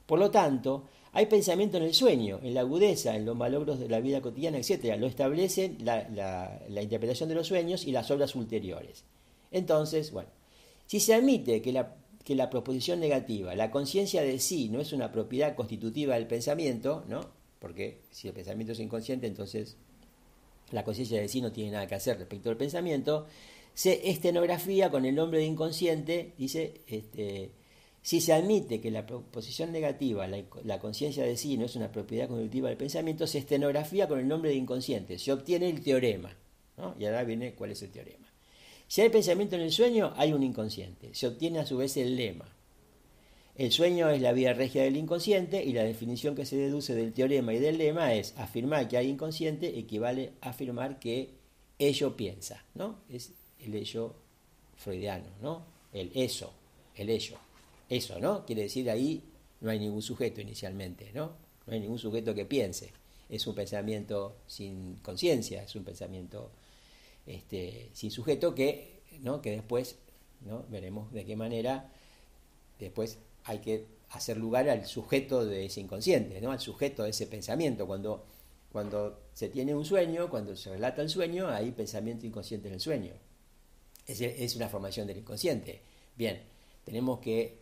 Por 0.05 0.19
lo 0.19 0.33
tanto, 0.33 0.89
hay 1.13 1.27
pensamiento 1.27 1.77
en 1.77 1.85
el 1.85 1.95
sueño, 1.95 2.41
en 2.43 2.55
la 2.55 2.61
agudeza, 2.61 3.17
en 3.17 3.25
los 3.25 3.37
malogros 3.37 3.79
de 3.79 3.89
la 3.89 4.01
vida 4.01 4.21
cotidiana, 4.21 4.59
etc. 4.59 4.97
Lo 4.99 5.07
establece 5.07 5.77
la, 5.79 6.61
interpretación 6.83 7.29
de 7.29 7.37
los 7.37 7.47
sueños 7.47 7.87
y 7.87 7.93
las 7.93 8.11
obras 8.11 8.35
ulteriores. 8.35 9.05
Entonces, 9.53 10.11
bueno, 10.11 10.29
si 10.87 10.99
se 10.99 11.15
admite 11.15 11.63
que 11.63 11.73
la, 11.73 11.95
que 12.25 12.35
la 12.35 12.51
proposición 12.51 12.99
negativa, 12.99 13.55
la 13.55 13.71
conciencia 13.71 14.23
de 14.23 14.41
sí, 14.41 14.69
no 14.69 14.81
es 14.81 14.93
una 14.93 15.13
propiedad 15.13 15.55
constitutiva 15.55 16.17
del 16.17 16.27
pensamiento, 16.27 17.05
¿no? 17.09 17.21
Porque 17.61 18.01
si 18.11 18.29
el 18.29 18.35
pensamiento 18.35 18.73
es 18.73 18.81
inconsciente, 18.81 19.27
entonces 19.29 19.77
la 20.71 20.83
conciencia 20.83 21.21
de 21.21 21.29
sí 21.29 21.41
no 21.41 21.53
tiene 21.53 21.71
nada 21.71 21.87
que 21.87 21.95
hacer 21.95 22.19
respecto 22.19 22.51
al 22.51 22.57
pensamiento, 22.57 23.27
se 23.77 24.09
estenografía 24.09 24.91
con 24.91 25.05
el 25.05 25.15
nombre 25.15 25.39
de 25.39 25.45
inconsciente, 25.45 26.33
dice, 26.39 26.81
este, 26.87 27.51
si 28.01 28.23
se 28.23 28.33
admite 28.33 28.81
que 28.81 28.91
la 28.91 29.05
proposición 29.05 29.71
negativa, 29.71 30.27
la, 30.27 30.79
conciencia 30.79 31.25
de 31.25 31.37
sí, 31.37 31.59
no 31.59 31.67
es 31.67 31.77
una 31.77 31.93
propiedad 31.93 32.27
conductiva 32.27 32.71
del 32.71 32.79
pensamiento, 32.79 33.27
se 33.27 33.37
estenografía 33.37 34.09
con 34.09 34.19
el 34.19 34.27
nombre 34.27 34.49
de 34.49 34.57
inconsciente, 34.57 35.19
se 35.19 35.31
obtiene 35.31 35.69
el 35.69 35.83
teorema. 35.83 36.35
Y 36.99 37.05
ahora 37.05 37.23
viene 37.25 37.53
cuál 37.53 37.73
es 37.73 37.83
el 37.83 37.91
teorema. 37.91 38.27
Si 38.89 39.03
hay 39.03 39.11
pensamiento 39.11 39.57
en 39.57 39.63
el 39.63 39.73
sueño, 39.73 40.15
hay 40.17 40.33
un 40.33 40.43
inconsciente. 40.43 41.15
Se 41.15 41.27
obtiene 41.27 41.59
a 41.59 41.67
su 41.67 41.77
vez 41.77 41.99
el 41.99 42.17
lema. 42.17 42.49
El 43.57 43.73
sueño 43.73 44.09
es 44.09 44.23
la 44.23 44.33
vía 44.33 44.55
regia 44.55 44.85
del 44.85 44.97
inconsciente 44.97 45.63
y 45.63 45.75
la 45.75 45.85
definición 45.85 46.35
que 46.35 46.47
se 46.47 46.57
deduce 46.57 46.95
del 46.95 47.13
teorema 47.13 47.53
y 47.53 47.59
del 47.59 47.77
lema 47.77 48.15
es 48.15 48.33
afirmar 48.39 48.89
que 48.89 48.97
hay 48.97 49.11
inconsciente 49.11 49.79
equivale 49.79 50.33
a 50.41 50.51
afirmar 50.51 50.99
que 50.99 51.35
ello 51.79 52.17
piensa, 52.17 52.65
¿no? 52.75 53.01
El 53.65 53.75
ello 53.75 54.15
freudiano, 54.77 55.27
¿no? 55.41 55.65
El 55.93 56.11
eso, 56.15 56.53
el 56.95 57.11
ello. 57.11 57.37
Eso, 57.89 58.19
¿no? 58.19 58.45
Quiere 58.45 58.63
decir 58.63 58.91
ahí 58.91 59.23
no 59.61 59.71
hay 59.71 59.79
ningún 59.79 60.03
sujeto 60.03 60.41
inicialmente, 60.41 61.11
¿no? 61.15 61.33
No 61.67 61.73
hay 61.73 61.81
ningún 61.81 61.99
sujeto 61.99 62.35
que 62.35 62.45
piense. 62.45 62.93
Es 63.29 63.47
un 63.47 63.55
pensamiento 63.55 64.37
sin 64.47 64.97
conciencia, 64.97 65.63
es 65.63 65.75
un 65.75 65.85
pensamiento 65.85 66.51
este, 67.27 67.91
sin 67.93 68.11
sujeto 68.11 68.55
que, 68.55 69.01
¿no? 69.23 69.41
que 69.43 69.51
después 69.51 69.97
¿no? 70.43 70.65
veremos 70.69 71.13
de 71.13 71.25
qué 71.25 71.35
manera 71.35 71.93
después 72.79 73.19
hay 73.45 73.59
que 73.59 73.87
hacer 74.11 74.37
lugar 74.37 74.69
al 74.69 74.87
sujeto 74.87 75.45
de 75.45 75.65
ese 75.65 75.81
inconsciente, 75.81 76.41
¿no? 76.41 76.53
al 76.53 76.61
sujeto 76.61 77.03
de 77.03 77.11
ese 77.11 77.27
pensamiento. 77.27 77.87
Cuando, 77.87 78.25
cuando 78.71 79.19
se 79.35 79.49
tiene 79.49 79.75
un 79.75 79.85
sueño, 79.85 80.31
cuando 80.31 80.55
se 80.55 80.71
relata 80.71 81.03
el 81.03 81.09
sueño, 81.09 81.49
hay 81.49 81.73
pensamiento 81.73 82.27
inconsciente 82.27 82.69
en 82.69 82.75
el 82.75 82.81
sueño 82.81 83.13
es, 84.07 84.57
una 84.57 84.69
formación 84.69 85.07
del 85.07 85.19
inconsciente. 85.19 85.81
Bien, 86.17 86.41
tenemos 86.85 87.21
que 87.21 87.59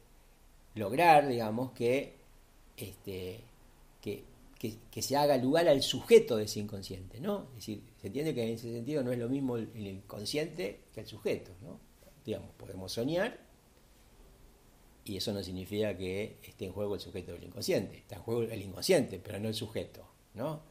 lograr, 0.74 1.28
digamos, 1.28 1.72
que, 1.72 2.14
este, 2.76 3.40
que, 4.00 4.22
se 5.02 5.16
haga 5.16 5.36
lugar 5.36 5.68
al 5.68 5.82
sujeto 5.82 6.36
de 6.36 6.44
ese 6.44 6.60
inconsciente, 6.60 7.20
¿no? 7.20 7.48
Es 7.50 7.56
decir, 7.56 7.82
se 8.00 8.06
entiende 8.06 8.34
que 8.34 8.42
en 8.44 8.54
ese 8.54 8.72
sentido 8.72 9.02
no 9.02 9.12
es 9.12 9.18
lo 9.18 9.28
mismo 9.28 9.56
el, 9.56 9.86
inconsciente 9.86 10.80
que 10.94 11.00
el 11.00 11.06
sujeto, 11.06 11.50
¿no? 11.62 11.78
Digamos, 12.24 12.50
podemos 12.56 12.92
soñar 12.92 13.38
y 15.04 15.18
eso 15.18 15.34
no 15.34 15.42
significa 15.42 15.94
que 15.96 16.38
esté 16.42 16.64
en 16.64 16.72
juego 16.72 16.94
el 16.94 17.00
sujeto 17.00 17.32
del 17.32 17.44
inconsciente, 17.44 17.98
está 17.98 18.16
en 18.16 18.22
juego 18.22 18.42
el 18.44 18.62
inconsciente, 18.62 19.20
pero 19.22 19.38
no 19.38 19.48
el 19.48 19.54
sujeto, 19.54 20.06
¿no? 20.32 20.62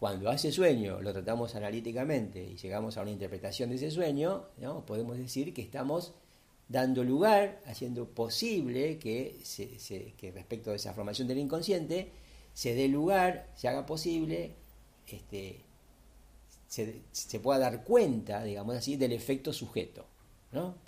Cuando 0.00 0.30
hace 0.30 0.50
sueño 0.50 1.02
lo 1.02 1.12
tratamos 1.12 1.54
analíticamente 1.54 2.42
y 2.42 2.56
llegamos 2.56 2.96
a 2.96 3.02
una 3.02 3.10
interpretación 3.10 3.68
de 3.68 3.76
ese 3.76 3.90
sueño, 3.90 4.46
podemos 4.86 5.18
decir 5.18 5.52
que 5.52 5.60
estamos 5.60 6.14
dando 6.70 7.04
lugar, 7.04 7.60
haciendo 7.66 8.08
posible 8.08 8.98
que, 8.98 9.36
respecto 10.34 10.70
a 10.70 10.74
esa 10.74 10.94
formación 10.94 11.28
del 11.28 11.36
inconsciente, 11.36 12.12
se 12.54 12.74
dé 12.74 12.88
lugar, 12.88 13.50
se 13.54 13.68
haga 13.68 13.84
posible, 13.84 14.54
este, 15.06 15.60
se, 16.66 17.40
pueda 17.40 17.58
dar 17.58 17.84
cuenta, 17.84 18.42
digamos 18.42 18.76
así, 18.76 18.96
del 18.96 19.12
efecto 19.12 19.52
sujeto. 19.52 20.06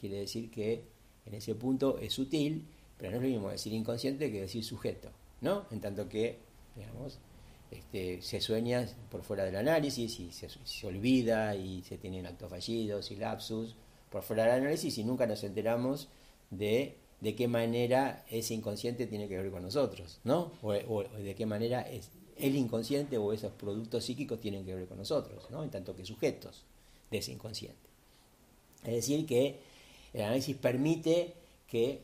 Quiere 0.01 0.21
decir 0.21 0.51
que 0.51 0.85
en 1.27 1.35
ese 1.35 1.55
punto 1.55 1.99
es 1.99 2.15
sutil, 2.15 2.65
pero 2.97 3.11
no 3.11 3.19
es 3.19 3.23
lo 3.25 3.29
mismo 3.29 3.51
decir 3.51 3.75
inconsciente 3.75 4.33
que 4.33 4.41
decir 4.41 4.65
sujeto, 4.65 5.11
¿no? 5.43 5.67
En 5.71 5.83
tanto 5.83 6.09
que, 6.09 6.39
digamos, 6.77 7.19
este, 7.73 8.23
se 8.23 8.41
sueña 8.41 8.87
por 9.11 9.23
fuera 9.23 9.45
del 9.45 9.57
análisis 9.57 10.21
y 10.21 10.31
se, 10.33 10.87
olvida 10.87 11.55
y 11.57 11.83
se 11.83 11.99
tienen 11.99 12.27
actos 12.27 12.51
fallidos 12.51 13.11
y 13.11 13.17
lapsus 13.17 13.75
por 14.11 14.23
fuera 14.23 14.45
del 14.45 14.63
análisis 14.63 14.99
y 14.99 15.05
nunca 15.05 15.27
nos 15.27 15.43
enteramos 15.45 16.09
de 16.51 16.97
de 17.23 17.37
qué 17.37 17.47
manera 17.47 18.25
ese 18.29 18.53
inconsciente 18.53 19.07
tiene 19.07 19.29
que 19.29 19.39
ver 19.39 19.51
con 19.53 19.63
nosotros, 19.63 20.19
¿no? 20.25 20.53
O, 20.61 20.73
de 20.73 21.35
qué 21.37 21.47
manera 21.47 21.83
es, 21.83 22.11
el 22.37 22.57
inconsciente 22.57 23.17
o 23.17 23.33
esos 23.33 23.53
productos 23.53 24.05
psíquicos 24.05 24.41
tienen 24.41 24.65
que 24.65 24.75
ver 24.75 24.89
con 24.89 24.99
nosotros, 24.99 25.49
¿no? 25.49 25.63
En 25.63 25.71
tanto 25.71 25.95
que 25.95 26.05
sujetos 26.05 26.65
de 27.13 27.19
ese 27.19 27.31
inconsciente. 27.31 27.89
Es 28.83 28.95
decir, 28.95 29.25
que 29.25 29.61
el 30.13 30.23
análisis 30.23 30.57
permite 30.57 31.35
que 31.69 32.01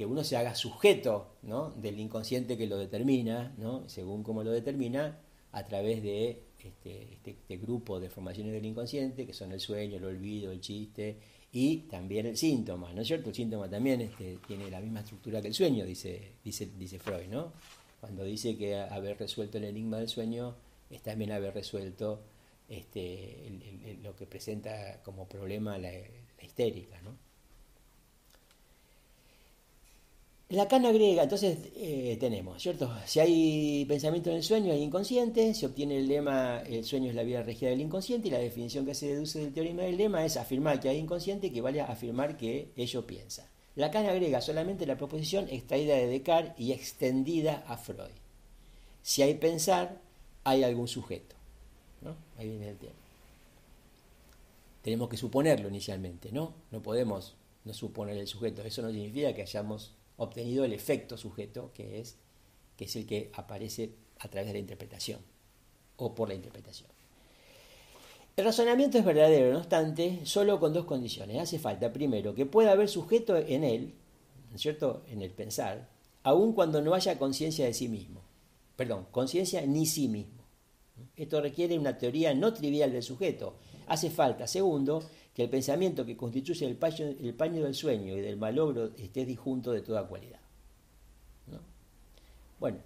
que 0.00 0.06
uno 0.06 0.24
se 0.24 0.34
haga 0.38 0.54
sujeto 0.54 1.36
del 1.76 2.00
inconsciente 2.00 2.56
que 2.56 2.66
lo 2.66 2.78
determina, 2.78 3.54
según 3.86 4.22
cómo 4.22 4.42
lo 4.42 4.50
determina, 4.50 5.20
a 5.52 5.66
través 5.66 6.02
de 6.02 6.44
este, 6.58 7.12
este, 7.12 7.32
este, 7.32 7.56
grupo 7.58 8.00
de 8.00 8.08
formaciones 8.08 8.54
del 8.54 8.64
inconsciente, 8.64 9.26
que 9.26 9.34
son 9.34 9.52
el 9.52 9.60
sueño, 9.60 9.98
el 9.98 10.04
olvido, 10.04 10.52
el 10.52 10.62
chiste 10.62 11.18
y 11.52 11.80
también 11.80 12.24
el 12.24 12.38
síntoma, 12.38 12.94
¿no 12.94 13.02
es 13.02 13.08
cierto? 13.08 13.28
El 13.28 13.34
síntoma 13.34 13.68
también 13.68 14.00
este, 14.00 14.38
tiene 14.46 14.70
la 14.70 14.80
misma 14.80 15.00
estructura 15.00 15.42
que 15.42 15.48
el 15.48 15.54
sueño, 15.54 15.84
dice, 15.84 16.32
dice, 16.42 16.70
dice 16.78 16.98
Freud, 16.98 17.28
¿no? 17.28 17.52
Cuando 18.00 18.24
dice 18.24 18.56
que 18.56 18.76
haber 18.76 19.18
resuelto 19.18 19.58
el 19.58 19.64
enigma 19.64 19.98
del 19.98 20.08
sueño 20.08 20.56
es 20.88 21.02
también 21.02 21.30
haber 21.30 21.52
resuelto 21.52 22.22
este, 22.70 23.98
lo 24.02 24.16
que 24.16 24.24
presenta 24.24 25.02
como 25.02 25.28
problema 25.28 25.76
la, 25.76 25.90
la 25.90 26.42
histérica, 26.42 27.02
¿no? 27.02 27.29
La 30.50 30.66
cana 30.66 30.90
griega, 30.90 31.22
entonces 31.22 31.58
eh, 31.76 32.16
tenemos, 32.18 32.60
¿cierto? 32.60 32.92
Si 33.06 33.20
hay 33.20 33.84
pensamiento 33.84 34.30
en 34.30 34.36
el 34.36 34.42
sueño, 34.42 34.72
hay 34.72 34.82
inconsciente, 34.82 35.54
se 35.54 35.66
obtiene 35.66 35.98
el 35.98 36.08
lema, 36.08 36.62
el 36.62 36.84
sueño 36.84 37.08
es 37.08 37.14
la 37.14 37.22
vida 37.22 37.44
regida 37.44 37.70
del 37.70 37.80
inconsciente, 37.80 38.26
y 38.26 38.30
la 38.32 38.38
definición 38.40 38.84
que 38.84 38.96
se 38.96 39.06
deduce 39.06 39.38
del 39.38 39.52
teorema 39.52 39.82
del 39.82 39.96
lema 39.96 40.24
es 40.24 40.36
afirmar 40.36 40.80
que 40.80 40.88
hay 40.88 40.98
inconsciente 40.98 41.52
que 41.52 41.60
vale 41.60 41.80
afirmar 41.80 42.36
que 42.36 42.72
ello 42.76 43.06
piensa. 43.06 43.48
La 43.76 43.92
cana 43.92 44.10
agrega 44.10 44.40
solamente 44.40 44.86
la 44.86 44.96
proposición 44.96 45.48
extraída 45.48 45.94
de 45.94 46.08
Descartes 46.08 46.54
y 46.58 46.72
extendida 46.72 47.62
a 47.68 47.76
Freud. 47.76 48.10
Si 49.02 49.22
hay 49.22 49.34
pensar, 49.34 50.00
hay 50.42 50.64
algún 50.64 50.88
sujeto. 50.88 51.36
¿no? 52.02 52.16
Ahí 52.36 52.48
viene 52.48 52.70
el 52.70 52.76
tema. 52.76 52.92
Tenemos 54.82 55.08
que 55.08 55.16
suponerlo 55.16 55.68
inicialmente, 55.68 56.32
¿no? 56.32 56.54
No 56.72 56.82
podemos 56.82 57.36
no 57.64 57.72
suponer 57.72 58.16
el 58.16 58.26
sujeto. 58.26 58.62
Eso 58.62 58.82
no 58.82 58.90
significa 58.90 59.32
que 59.32 59.42
hayamos 59.42 59.92
obtenido 60.20 60.64
el 60.64 60.74
efecto 60.74 61.16
sujeto, 61.16 61.72
que 61.72 61.98
es, 61.98 62.16
que 62.76 62.84
es 62.84 62.94
el 62.94 63.06
que 63.06 63.30
aparece 63.34 63.94
a 64.18 64.28
través 64.28 64.48
de 64.48 64.52
la 64.52 64.58
interpretación 64.58 65.20
o 65.96 66.14
por 66.14 66.28
la 66.28 66.34
interpretación. 66.34 66.90
El 68.36 68.44
razonamiento 68.44 68.98
es 68.98 69.04
verdadero, 69.04 69.52
no 69.52 69.58
obstante, 69.58 70.20
solo 70.24 70.60
con 70.60 70.74
dos 70.74 70.84
condiciones. 70.84 71.40
Hace 71.40 71.58
falta, 71.58 71.92
primero, 71.92 72.34
que 72.34 72.44
pueda 72.44 72.72
haber 72.72 72.88
sujeto 72.90 73.36
en 73.36 73.64
él, 73.64 73.94
¿no 74.50 74.56
es 74.56 74.62
cierto?, 74.62 75.02
en 75.10 75.22
el 75.22 75.30
pensar, 75.30 75.88
aun 76.22 76.52
cuando 76.52 76.82
no 76.82 76.94
haya 76.94 77.18
conciencia 77.18 77.64
de 77.64 77.72
sí 77.72 77.88
mismo. 77.88 78.20
Perdón, 78.76 79.06
conciencia 79.10 79.64
ni 79.66 79.86
sí 79.86 80.08
mismo. 80.08 80.44
Esto 81.16 81.40
requiere 81.40 81.78
una 81.78 81.96
teoría 81.96 82.34
no 82.34 82.52
trivial 82.52 82.92
del 82.92 83.02
sujeto. 83.02 83.54
Hace 83.86 84.10
falta, 84.10 84.46
segundo, 84.46 85.02
que 85.40 85.44
el 85.44 85.50
pensamiento 85.50 86.04
que 86.04 86.18
constituye 86.18 86.66
el 86.66 86.76
paño, 86.76 87.06
el 87.18 87.32
paño 87.32 87.64
del 87.64 87.74
sueño 87.74 88.14
y 88.14 88.20
del 88.20 88.36
malogro 88.36 88.90
esté 88.98 89.24
disjunto 89.24 89.72
de 89.72 89.80
toda 89.80 90.06
cualidad. 90.06 90.38
Bueno, 92.58 92.76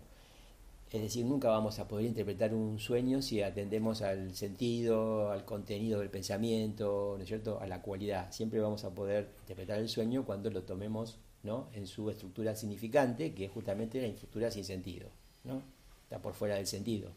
es 0.93 1.03
decir, 1.03 1.27
nunca 1.27 1.49
vamos 1.49 1.81
a 1.81 1.89
poder 1.89 2.07
interpretar 2.07 2.55
un 2.55 2.79
sueño 2.79 3.23
si 3.23 3.43
atendemos 3.43 4.03
al 4.03 4.37
sentido, 4.37 5.33
al 5.33 5.45
contenido 5.45 5.99
del 5.99 6.11
pensamiento, 6.11 7.15
¿no 7.17 7.23
es 7.25 7.29
cierto?, 7.29 7.59
a 7.61 7.67
la 7.67 7.83
cualidad. 7.83 8.31
Siempre 8.31 8.61
vamos 8.61 8.85
a 8.85 8.95
poder 8.95 9.31
interpretar 9.41 9.81
el 9.81 9.89
sueño 9.89 10.25
cuando 10.25 10.49
lo 10.49 10.63
tomemos 10.63 11.19
¿no? 11.43 11.67
en 11.73 11.89
su 11.89 12.09
estructura 12.09 12.55
significante, 12.55 13.35
que 13.35 13.47
es 13.47 13.51
justamente 13.51 14.01
la 14.01 14.07
estructura 14.07 14.53
sin 14.53 14.65
sentido, 14.65 15.09
¿no? 15.43 15.61
Está 16.05 16.23
por 16.23 16.35
fuera 16.35 16.55
del 16.55 16.69
sentido. 16.69 17.11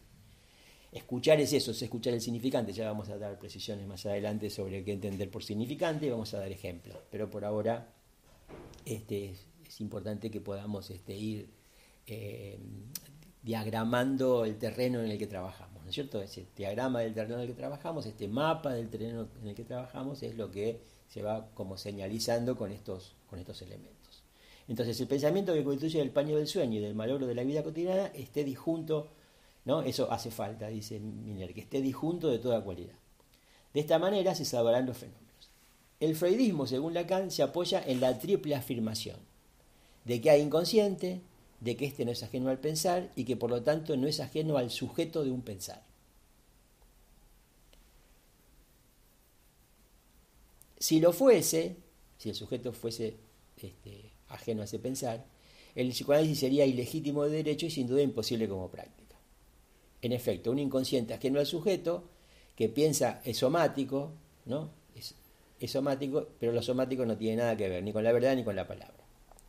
Escuchar 0.91 1.39
es 1.41 1.53
eso, 1.53 1.71
es 1.71 1.81
escuchar 1.81 2.13
el 2.13 2.21
significante. 2.21 2.71
Ya 2.71 2.87
vamos 2.87 3.09
a 3.09 3.17
dar 3.17 3.37
precisiones 3.37 3.87
más 3.87 4.05
adelante 4.05 4.49
sobre 4.49 4.83
qué 4.83 4.93
entender 4.93 5.29
por 5.29 5.43
significante 5.43 6.05
y 6.05 6.09
vamos 6.09 6.33
a 6.33 6.39
dar 6.39 6.51
ejemplos. 6.51 6.97
Pero 7.11 7.29
por 7.29 7.45
ahora 7.45 7.93
este, 8.85 9.35
es 9.65 9.81
importante 9.81 10.31
que 10.31 10.41
podamos 10.41 10.89
este, 10.89 11.15
ir 11.15 11.49
eh, 12.07 12.57
diagramando 13.43 14.45
el 14.45 14.57
terreno 14.57 15.01
en 15.01 15.11
el 15.11 15.17
que 15.17 15.27
trabajamos, 15.27 15.83
¿no 15.83 15.89
es 15.89 15.95
cierto? 15.95 16.21
Ese 16.21 16.47
diagrama 16.55 17.01
del 17.01 17.13
terreno 17.13 17.35
en 17.35 17.41
el 17.41 17.47
que 17.47 17.53
trabajamos, 17.53 18.05
este 18.05 18.27
mapa 18.27 18.73
del 18.73 18.89
terreno 18.89 19.27
en 19.41 19.47
el 19.47 19.55
que 19.55 19.63
trabajamos 19.63 20.23
es 20.23 20.35
lo 20.35 20.51
que 20.51 20.81
se 21.07 21.21
va 21.21 21.49
como 21.53 21.77
señalizando 21.77 22.57
con 22.57 22.71
estos, 22.71 23.15
con 23.29 23.39
estos 23.39 23.61
elementos. 23.61 24.23
Entonces 24.67 24.99
el 24.99 25.07
pensamiento 25.07 25.53
que 25.53 25.63
constituye 25.63 26.01
el 26.01 26.11
paño 26.11 26.35
del 26.35 26.47
sueño 26.47 26.79
y 26.79 26.81
del 26.81 26.95
malogro 26.95 27.25
de 27.25 27.35
la 27.35 27.43
vida 27.43 27.63
cotidiana 27.63 28.07
esté 28.07 28.43
disjunto 28.43 29.07
Eso 29.85 30.11
hace 30.11 30.31
falta, 30.31 30.67
dice 30.67 30.99
Miner, 30.99 31.53
que 31.53 31.61
esté 31.61 31.81
disjunto 31.81 32.29
de 32.29 32.39
toda 32.39 32.63
cualidad. 32.63 32.95
De 33.73 33.81
esta 33.81 33.99
manera 33.99 34.33
se 34.33 34.45
sabrán 34.45 34.85
los 34.85 34.97
fenómenos. 34.97 35.27
El 35.99 36.15
freudismo, 36.15 36.67
según 36.67 36.93
Lacan, 36.93 37.31
se 37.31 37.43
apoya 37.43 37.83
en 37.85 37.99
la 37.99 38.17
triple 38.17 38.55
afirmación 38.55 39.17
de 40.05 40.21
que 40.21 40.29
hay 40.29 40.41
inconsciente, 40.41 41.21
de 41.59 41.75
que 41.75 41.85
éste 41.85 42.05
no 42.05 42.11
es 42.11 42.23
ajeno 42.23 42.49
al 42.49 42.59
pensar 42.59 43.11
y 43.15 43.25
que 43.25 43.35
por 43.35 43.49
lo 43.49 43.61
tanto 43.61 43.97
no 43.97 44.07
es 44.07 44.21
ajeno 44.21 44.57
al 44.57 44.71
sujeto 44.71 45.23
de 45.23 45.31
un 45.31 45.41
pensar. 45.41 45.83
Si 50.79 51.01
lo 51.01 51.11
fuese, 51.11 51.75
si 52.17 52.29
el 52.29 52.35
sujeto 52.35 52.71
fuese 52.71 53.17
este, 53.61 54.11
ajeno 54.29 54.61
a 54.61 54.65
ese 54.65 54.79
pensar, 54.79 55.25
el 55.75 55.89
psicoanálisis 55.89 56.39
sería 56.39 56.65
ilegítimo 56.65 57.23
de 57.23 57.31
derecho 57.31 57.65
y 57.65 57.71
sin 57.71 57.87
duda 57.87 58.01
imposible 58.01 58.47
como 58.47 58.69
práctica. 58.69 59.06
En 60.01 60.11
efecto, 60.11 60.51
un 60.51 60.59
inconsciente 60.59 61.13
ajeno 61.13 61.39
al 61.39 61.45
sujeto 61.45 62.03
que 62.55 62.69
piensa 62.69 63.21
es 63.23 63.37
somático, 63.37 64.11
¿no? 64.45 64.71
Es, 64.95 65.15
somático, 65.71 66.27
pero 66.39 66.51
lo 66.51 66.61
somático 66.61 67.05
no 67.05 67.17
tiene 67.17 67.37
nada 67.37 67.55
que 67.57 67.67
ver 67.67 67.83
ni 67.83 67.91
con 67.91 68.03
la 68.03 68.11
verdad 68.11 68.35
ni 68.35 68.43
con 68.43 68.55
la 68.55 68.67
palabra. 68.67 68.95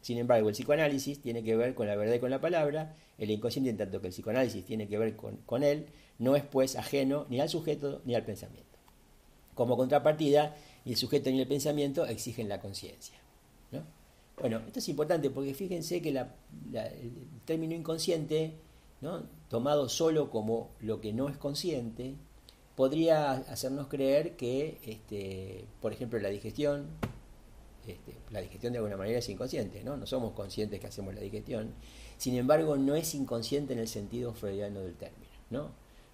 Sin 0.00 0.16
embargo, 0.18 0.48
el 0.48 0.54
psicoanálisis 0.54 1.20
tiene 1.20 1.42
que 1.42 1.56
ver 1.56 1.74
con 1.74 1.86
la 1.86 1.96
verdad 1.96 2.14
y 2.14 2.18
con 2.18 2.30
la 2.30 2.40
palabra, 2.40 2.94
el 3.18 3.30
inconsciente, 3.30 3.70
en 3.70 3.76
tanto 3.76 4.00
que 4.00 4.06
el 4.06 4.12
psicoanálisis 4.12 4.64
tiene 4.64 4.88
que 4.88 4.96
ver 4.96 5.16
con, 5.16 5.62
él, 5.62 5.86
no 6.18 6.36
es 6.36 6.44
pues 6.44 6.76
ajeno 6.76 7.26
ni 7.28 7.40
al 7.40 7.48
sujeto 7.48 8.00
ni 8.04 8.14
al 8.14 8.24
pensamiento. 8.24 8.78
Como 9.54 9.76
contrapartida, 9.76 10.56
ni 10.84 10.92
el 10.92 10.98
sujeto 10.98 11.30
ni 11.30 11.40
el 11.40 11.48
pensamiento 11.48 12.06
exigen 12.06 12.48
la 12.48 12.60
conciencia. 12.60 13.18
¿no? 13.72 13.82
Bueno, 14.38 14.62
esto 14.66 14.78
es 14.78 14.88
importante 14.88 15.30
porque 15.30 15.52
fíjense 15.52 16.00
que 16.00 16.10
el 16.10 16.26
término 17.44 17.74
inconsciente 17.74 18.54
tomado 19.48 19.88
solo 19.88 20.30
como 20.30 20.70
lo 20.80 21.00
que 21.00 21.12
no 21.12 21.28
es 21.28 21.36
consciente, 21.36 22.14
podría 22.74 23.32
hacernos 23.32 23.88
creer 23.88 24.36
que, 24.36 24.78
este, 24.84 25.64
por 25.80 25.92
ejemplo, 25.92 26.18
la 26.18 26.28
digestión, 26.28 26.86
este, 27.86 28.14
la 28.30 28.40
digestión 28.40 28.72
de 28.72 28.78
alguna 28.78 28.96
manera 28.96 29.18
es 29.18 29.28
inconsciente, 29.28 29.82
¿no? 29.82 30.06
Somos 30.06 30.32
conscientes 30.32 30.78
que 30.78 30.86
hacemos 30.86 31.14
la 31.14 31.20
digestión. 31.20 31.72
Sin 32.18 32.36
embargo, 32.36 32.76
no 32.76 32.94
es 32.94 33.14
inconsciente 33.14 33.72
en 33.72 33.78
el 33.80 33.88
sentido 33.88 34.32
freudiano 34.34 34.80
del 34.80 34.94
término, 34.94 35.32
¿no? 35.50 35.70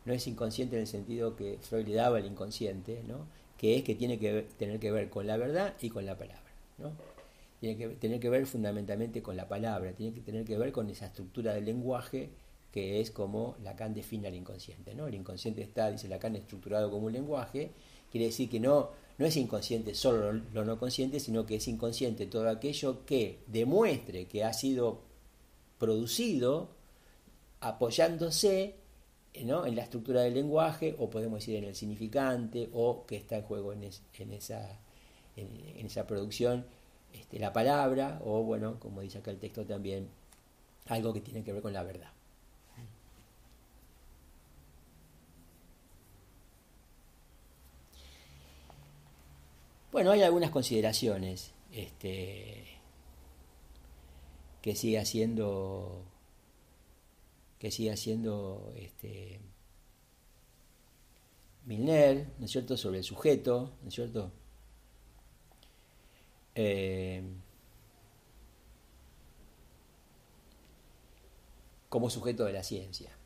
Es 0.06 0.26
inconsciente 0.26 0.76
en 0.76 0.82
el 0.82 0.88
sentido 0.88 1.34
que 1.36 1.58
Freud 1.60 1.86
le 1.86 1.94
daba 1.94 2.18
al 2.18 2.26
inconsciente. 2.26 3.02
Que 3.58 3.76
es 3.76 3.84
que 3.84 3.94
tiene 3.94 4.18
que 4.18 4.46
tener 4.58 4.78
que 4.78 4.90
ver 4.90 5.08
con 5.08 5.26
la 5.26 5.36
verdad 5.36 5.74
y 5.80 5.88
con 5.88 6.04
la 6.04 6.18
palabra. 6.18 6.42
Tiene 7.60 7.78
que 7.78 7.88
tener 7.88 8.20
que 8.20 8.28
ver 8.28 8.46
fundamentalmente 8.46 9.22
con 9.22 9.36
la 9.36 9.48
palabra, 9.48 9.92
tiene 9.92 10.12
que 10.12 10.20
tener 10.20 10.44
que 10.44 10.58
ver 10.58 10.72
con 10.72 10.90
esa 10.90 11.06
estructura 11.06 11.54
del 11.54 11.64
lenguaje 11.64 12.30
que 12.74 13.00
es 13.00 13.12
como 13.12 13.54
Lacan 13.62 13.94
define 13.94 14.26
al 14.26 14.34
inconsciente. 14.34 14.96
¿no? 14.96 15.06
El 15.06 15.14
inconsciente 15.14 15.62
está, 15.62 15.92
dice 15.92 16.08
Lacan, 16.08 16.34
estructurado 16.34 16.90
como 16.90 17.06
un 17.06 17.12
lenguaje, 17.12 17.70
quiere 18.10 18.26
decir 18.26 18.50
que 18.50 18.58
no, 18.58 18.90
no 19.16 19.26
es 19.26 19.36
inconsciente 19.36 19.94
solo 19.94 20.32
lo 20.32 20.64
no 20.64 20.76
consciente, 20.76 21.20
sino 21.20 21.46
que 21.46 21.54
es 21.54 21.68
inconsciente 21.68 22.26
todo 22.26 22.48
aquello 22.48 23.06
que 23.06 23.38
demuestre 23.46 24.26
que 24.26 24.42
ha 24.42 24.52
sido 24.52 25.02
producido 25.78 26.70
apoyándose 27.60 28.74
¿no? 29.44 29.66
en 29.66 29.76
la 29.76 29.82
estructura 29.82 30.22
del 30.22 30.34
lenguaje, 30.34 30.96
o 30.98 31.08
podemos 31.10 31.38
decir 31.38 31.54
en 31.54 31.64
el 31.66 31.76
significante, 31.76 32.70
o 32.72 33.06
que 33.06 33.14
está 33.14 33.36
en 33.36 33.42
juego 33.42 33.72
en, 33.72 33.84
esa, 33.84 34.80
en, 35.36 35.86
esa 35.86 36.08
producción 36.08 36.64
este, 37.12 37.38
la 37.38 37.52
palabra, 37.52 38.20
o 38.24 38.42
bueno, 38.42 38.80
como 38.80 39.00
dice 39.00 39.18
acá 39.18 39.30
el 39.30 39.38
texto 39.38 39.64
también, 39.64 40.08
algo 40.86 41.12
que 41.12 41.20
tiene 41.20 41.44
que 41.44 41.52
ver 41.52 41.62
con 41.62 41.72
la 41.72 41.84
verdad. 41.84 42.13
Bueno, 49.94 50.10
hay 50.10 50.22
algunas 50.22 50.50
consideraciones 50.50 51.52
este, 51.70 52.64
que 54.60 54.74
sigue 54.74 54.98
haciendo 54.98 56.02
que 57.60 57.70
sigue 57.70 57.92
haciendo 57.92 58.72
este, 58.74 59.38
Milner, 61.64 62.26
¿no 62.40 62.46
es 62.46 62.50
cierto?, 62.50 62.76
sobre 62.76 62.98
el 62.98 63.04
sujeto, 63.04 63.76
¿no 63.82 63.88
es 63.88 63.94
cierto? 63.94 64.32
Eh, 66.56 67.22
como 71.88 72.10
sujeto 72.10 72.44
de 72.46 72.52
la 72.52 72.64
ciencia. 72.64 73.16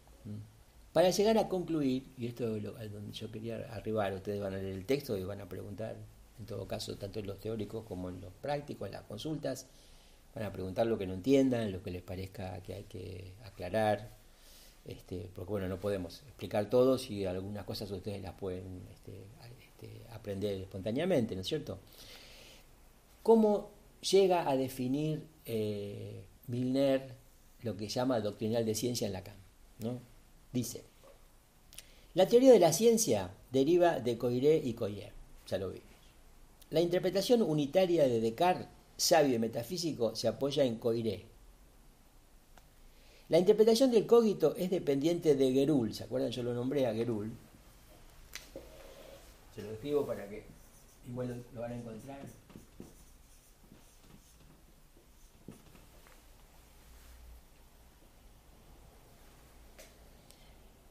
Para 0.93 1.09
llegar 1.09 1.39
a 1.39 1.49
concluir, 1.49 2.13
y 2.19 2.27
esto 2.27 2.57
es 2.57 2.63
lo, 2.63 2.73
donde 2.73 3.13
yo 3.13 3.33
quería 3.33 3.57
arribar, 3.73 4.13
ustedes 4.13 4.39
van 4.39 4.53
a 4.53 4.59
leer 4.59 4.75
el 4.75 4.85
texto 4.85 5.17
y 5.17 5.25
van 5.25 5.41
a 5.41 5.49
preguntar 5.49 5.97
en 6.39 6.47
todo 6.47 6.67
caso, 6.67 6.97
tanto 6.97 7.21
en 7.21 7.27
los 7.27 7.39
teóricos 7.39 7.85
como 7.85 8.09
en 8.09 8.21
los 8.21 8.33
prácticos, 8.33 8.87
en 8.87 8.93
las 8.93 9.03
consultas, 9.03 9.67
van 10.35 10.45
a 10.45 10.53
preguntar 10.53 10.87
lo 10.87 10.99
que 10.99 11.07
no 11.07 11.15
entiendan, 11.15 11.73
lo 11.73 11.83
que 11.83 11.91
les 11.91 12.03
parezca 12.03 12.61
que 12.63 12.75
hay 12.75 12.85
que 12.85 13.33
aclarar, 13.45 14.11
este, 14.85 15.29
porque 15.35 15.51
bueno, 15.51 15.69
no 15.69 15.81
podemos 15.81 16.23
explicar 16.23 16.71
todo 16.71 16.99
si 16.99 17.27
algunas 17.27 17.65
cosas 17.65 17.91
ustedes 17.91 18.23
las 18.23 18.35
pueden 18.35 18.83
este, 18.93 19.25
este, 19.61 20.03
aprender 20.13 20.61
espontáneamente, 20.61 21.35
¿no 21.35 21.43
es 21.43 21.47
cierto? 21.47 21.79
cómo 23.29 23.69
llega 24.01 24.49
a 24.49 24.57
definir 24.57 25.23
eh, 25.45 26.25
Milner 26.47 27.15
lo 27.61 27.77
que 27.77 27.87
llama 27.87 28.21
doctrinal 28.21 28.65
de 28.65 28.75
ciencia 28.75 29.07
en 29.07 29.13
Lacan. 29.13 29.37
¿no? 29.81 30.01
Dice, 30.51 30.83
la 32.15 32.27
teoría 32.27 32.53
de 32.53 32.59
la 32.59 32.73
ciencia 32.73 33.31
deriva 33.53 34.01
de 34.01 34.17
Coiré 34.17 34.57
y 34.65 34.73
Coyer, 34.73 35.13
ya 35.47 35.59
lo 35.59 35.69
vimos. 35.69 35.88
La 36.71 36.81
interpretación 36.81 37.41
unitaria 37.43 38.07
de 38.07 38.21
Descartes, 38.21 38.67
sabio 38.97 39.37
y 39.37 39.39
metafísico, 39.39 40.15
se 40.15 40.29
apoya 40.29 40.65
en 40.65 40.77
Coiré. 40.77 41.25
La 43.31 43.39
interpretación 43.39 43.91
del 43.91 44.07
cogito 44.07 44.55
es 44.57 44.71
dependiente 44.71 45.35
de 45.35 45.53
Gerul, 45.53 45.95
¿se 45.95 46.05
acuerdan? 46.05 46.31
Yo 46.31 46.43
lo 46.43 46.55
nombré 46.55 46.87
a 46.87 46.95
Gerul. 46.95 47.31
Se 49.55 49.63
lo 49.63 49.71
escribo 49.71 50.07
para 50.07 50.29
que 50.29 50.43
igual 51.09 51.43
lo 51.55 51.61
van 51.61 51.73
a 51.73 51.77
encontrar. 51.77 52.21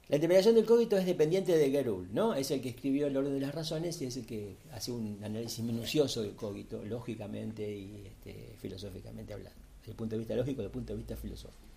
La 0.09 0.15
interpretación 0.15 0.55
del 0.55 0.65
cogito 0.65 0.97
es 0.97 1.05
dependiente 1.05 1.57
de 1.57 1.69
Gerul, 1.69 2.07
¿no? 2.13 2.33
Es 2.33 2.49
el 2.51 2.61
que 2.61 2.69
escribió 2.69 3.07
el 3.07 3.17
orden 3.17 3.33
de 3.33 3.41
las 3.41 3.53
razones 3.53 4.01
y 4.01 4.05
es 4.05 4.15
el 4.15 4.25
que 4.25 4.55
hace 4.71 4.91
un 4.91 5.19
análisis 5.21 5.63
minucioso 5.63 6.21
del 6.21 6.33
cogito, 6.33 6.81
lógicamente 6.85 7.69
y 7.69 8.05
este, 8.07 8.55
filosóficamente 8.61 9.33
hablando, 9.33 9.59
desde 9.79 9.91
el 9.91 9.97
punto 9.97 10.15
de 10.15 10.19
vista 10.19 10.35
lógico 10.35 10.61
desde 10.61 10.67
el 10.67 10.71
punto 10.71 10.93
de 10.93 10.97
vista 10.97 11.17
filosófico. 11.17 11.67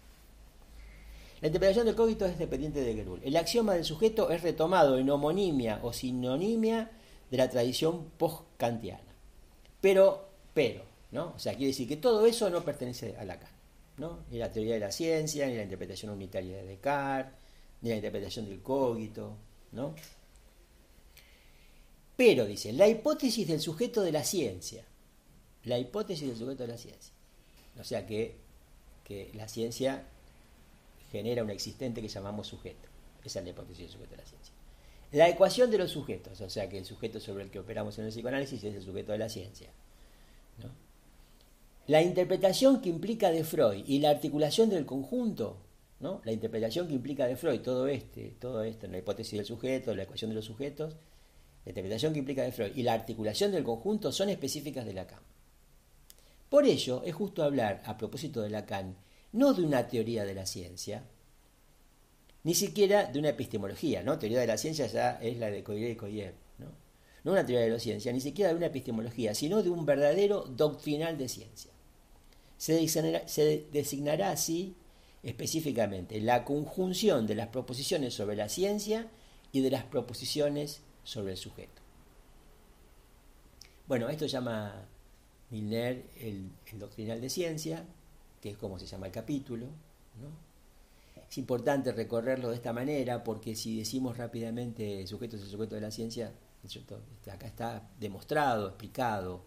La 1.40 1.48
interpretación 1.48 1.86
del 1.86 1.96
cogito 1.96 2.24
es 2.24 2.38
dependiente 2.38 2.82
de 2.82 2.94
Gerul. 2.94 3.20
El 3.24 3.36
axioma 3.36 3.74
del 3.74 3.84
sujeto 3.84 4.30
es 4.30 4.42
retomado 4.42 4.96
en 4.98 5.10
homonimia 5.10 5.80
o 5.82 5.92
sinonimia 5.92 6.90
de 7.30 7.36
la 7.36 7.50
tradición 7.50 8.10
post-kantiana. 8.16 9.00
Pero, 9.80 10.28
pero, 10.54 10.82
¿no? 11.10 11.32
O 11.34 11.38
sea, 11.40 11.54
quiere 11.54 11.68
decir 11.68 11.88
que 11.88 11.96
todo 11.96 12.26
eso 12.26 12.48
no 12.48 12.62
pertenece 12.62 13.16
a 13.16 13.24
Lacan, 13.24 13.50
¿no? 13.96 14.20
Ni 14.30 14.38
la 14.38 14.52
teoría 14.52 14.74
de 14.74 14.80
la 14.80 14.92
ciencia, 14.92 15.48
ni 15.48 15.56
la 15.56 15.64
interpretación 15.64 16.12
unitaria 16.12 16.58
de 16.58 16.64
Descartes, 16.64 17.49
ni 17.82 17.90
la 17.90 17.96
interpretación 17.96 18.46
del 18.46 18.60
cogito, 18.60 19.36
¿no? 19.72 19.94
Pero, 22.16 22.44
dice, 22.44 22.72
la 22.72 22.86
hipótesis 22.86 23.48
del 23.48 23.60
sujeto 23.60 24.02
de 24.02 24.12
la 24.12 24.24
ciencia, 24.24 24.84
la 25.64 25.78
hipótesis 25.78 26.28
del 26.28 26.36
sujeto 26.36 26.64
de 26.64 26.68
la 26.68 26.78
ciencia, 26.78 27.12
o 27.78 27.84
sea 27.84 28.06
que, 28.06 28.36
que 29.04 29.30
la 29.34 29.48
ciencia 29.48 30.04
genera 31.10 31.42
un 31.42 31.50
existente 31.50 32.02
que 32.02 32.08
llamamos 32.08 32.46
sujeto, 32.46 32.88
esa 33.24 33.38
es 33.38 33.44
la 33.46 33.50
hipótesis 33.52 33.78
del 33.78 33.90
sujeto 33.90 34.10
de 34.10 34.16
la 34.18 34.28
ciencia. 34.28 34.54
La 35.12 35.28
ecuación 35.28 35.70
de 35.70 35.78
los 35.78 35.90
sujetos, 35.90 36.40
o 36.40 36.50
sea 36.50 36.68
que 36.68 36.78
el 36.78 36.84
sujeto 36.84 37.18
sobre 37.18 37.44
el 37.44 37.50
que 37.50 37.58
operamos 37.58 37.98
en 37.98 38.04
el 38.04 38.10
psicoanálisis 38.10 38.62
es 38.62 38.74
el 38.74 38.82
sujeto 38.82 39.12
de 39.12 39.18
la 39.18 39.28
ciencia. 39.28 39.70
¿no? 40.58 40.68
La 41.86 42.02
interpretación 42.02 42.80
que 42.80 42.90
implica 42.90 43.30
de 43.30 43.42
Freud 43.42 43.84
y 43.86 43.98
la 43.98 44.10
articulación 44.10 44.68
del 44.68 44.86
conjunto 44.86 45.56
¿no? 46.00 46.20
La 46.24 46.32
interpretación 46.32 46.88
que 46.88 46.94
implica 46.94 47.26
de 47.26 47.36
Freud, 47.36 47.60
todo 47.60 47.86
este, 47.86 48.34
todo 48.40 48.64
esto, 48.64 48.86
la 48.88 48.98
hipótesis 48.98 49.36
del 49.38 49.46
sujeto, 49.46 49.94
la 49.94 50.04
ecuación 50.04 50.30
de 50.30 50.36
los 50.36 50.46
sujetos, 50.46 50.96
la 51.64 51.70
interpretación 51.70 52.12
que 52.12 52.18
implica 52.18 52.42
de 52.42 52.52
Freud 52.52 52.72
y 52.74 52.82
la 52.82 52.94
articulación 52.94 53.52
del 53.52 53.64
conjunto 53.64 54.10
son 54.10 54.30
específicas 54.30 54.86
de 54.86 54.94
Lacan. 54.94 55.20
Por 56.48 56.64
ello, 56.64 57.02
es 57.04 57.14
justo 57.14 57.44
hablar, 57.44 57.82
a 57.84 57.96
propósito 57.96 58.40
de 58.40 58.50
Lacan, 58.50 58.96
no 59.32 59.52
de 59.52 59.62
una 59.62 59.86
teoría 59.86 60.24
de 60.24 60.34
la 60.34 60.46
ciencia, 60.46 61.04
ni 62.42 62.54
siquiera 62.54 63.04
de 63.04 63.18
una 63.18 63.28
epistemología, 63.28 64.02
¿no? 64.02 64.18
Teoría 64.18 64.40
de 64.40 64.46
la 64.46 64.56
ciencia 64.56 64.86
ya 64.86 65.18
es 65.20 65.36
la 65.38 65.50
de 65.50 65.62
Coiré 65.62 65.90
y 65.90 65.96
Coyer, 65.96 66.34
¿no? 66.58 66.66
No 67.22 67.32
una 67.32 67.44
teoría 67.44 67.66
de 67.66 67.70
la 67.70 67.78
ciencia, 67.78 68.12
ni 68.12 68.20
siquiera 68.20 68.50
de 68.50 68.56
una 68.56 68.66
epistemología, 68.66 69.34
sino 69.34 69.62
de 69.62 69.68
un 69.68 69.84
verdadero 69.84 70.44
doctrinal 70.44 71.18
de 71.18 71.28
ciencia. 71.28 71.70
Se 72.56 72.72
designará, 72.72 73.28
se 73.28 73.66
designará 73.70 74.30
así 74.30 74.74
específicamente 75.22 76.20
la 76.20 76.44
conjunción 76.44 77.26
de 77.26 77.34
las 77.34 77.48
proposiciones 77.48 78.14
sobre 78.14 78.36
la 78.36 78.48
ciencia 78.48 79.08
y 79.52 79.60
de 79.60 79.70
las 79.70 79.84
proposiciones 79.84 80.80
sobre 81.04 81.32
el 81.32 81.38
sujeto. 81.38 81.82
Bueno, 83.86 84.08
esto 84.08 84.26
llama 84.26 84.86
Milner 85.50 86.06
el, 86.20 86.50
doctrinal 86.78 87.20
de 87.20 87.28
ciencia, 87.28 87.84
que 88.40 88.50
es 88.50 88.56
como 88.56 88.78
se 88.78 88.86
llama 88.86 89.06
el 89.06 89.12
capítulo. 89.12 89.66
Es 91.28 91.38
importante 91.38 91.92
recorrerlo 91.92 92.50
de 92.50 92.56
esta 92.56 92.72
manera 92.72 93.22
porque 93.24 93.56
si 93.56 93.78
decimos 93.78 94.16
rápidamente 94.16 95.06
sujeto 95.06 95.36
es 95.36 95.42
el 95.42 95.48
sujeto 95.48 95.74
de 95.74 95.80
la 95.80 95.90
ciencia, 95.90 96.32
este, 96.62 97.30
acá 97.30 97.46
está 97.46 97.90
demostrado, 97.98 98.68
explicado, 98.68 99.44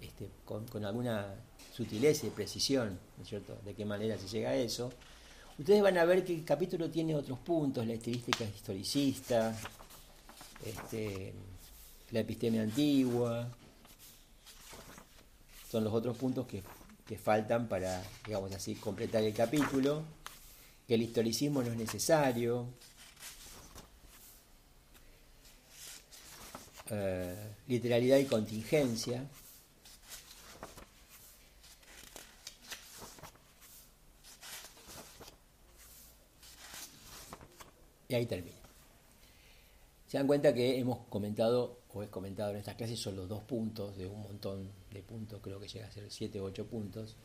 este, 0.00 0.28
con, 0.44 0.84
alguna 0.84 1.34
sutileza 1.74 2.26
y 2.26 2.30
precisión, 2.30 2.98
¿no 3.16 3.22
es 3.22 3.28
cierto?, 3.28 3.58
de 3.64 3.74
qué 3.74 3.84
manera 3.84 4.18
se 4.18 4.28
llega 4.28 4.50
a 4.50 4.56
eso. 4.56 4.92
Ustedes 5.58 5.82
van 5.82 5.96
a 5.98 6.04
ver 6.04 6.24
que 6.24 6.34
el 6.34 6.44
capítulo 6.44 6.90
tiene 6.90 7.14
otros 7.14 7.38
puntos, 7.38 7.86
la 7.86 7.94
estilística 7.94 8.44
historicista, 8.44 9.56
este, 10.64 11.32
la 12.10 12.20
epistemia 12.20 12.62
antigua, 12.62 13.48
son 15.70 15.84
los 15.84 15.92
otros 15.92 16.16
puntos 16.16 16.46
que, 16.46 16.62
faltan 17.16 17.68
para, 17.68 18.02
digamos 18.26 18.52
así, 18.52 18.74
completar 18.74 19.22
el 19.22 19.32
capítulo, 19.32 20.02
que 20.88 20.94
el 20.94 21.02
historicismo 21.02 21.62
no 21.62 21.70
es 21.70 21.76
necesario, 21.76 22.66
eh, 26.90 27.52
literalidad 27.68 28.18
y 28.18 28.24
contingencia, 28.24 29.24
Y 38.08 38.14
ahí 38.14 38.26
termina. 38.26 38.56
Se 40.08 40.18
dan 40.18 40.26
cuenta 40.26 40.54
que 40.54 40.78
hemos 40.78 40.98
comentado, 41.08 41.78
o 41.92 42.02
he 42.02 42.08
comentado 42.08 42.52
en 42.52 42.58
estas 42.58 42.76
clases, 42.76 42.98
solo 43.00 43.26
dos 43.26 43.42
puntos 43.42 43.96
de 43.96 44.06
un 44.06 44.22
montón 44.22 44.70
de 44.92 45.02
puntos, 45.02 45.40
creo 45.42 45.58
que 45.58 45.66
llega 45.66 45.86
a 45.86 45.92
ser 45.92 46.10
siete 46.10 46.40
o 46.40 46.44
ocho 46.44 46.66
puntos. 46.66 47.16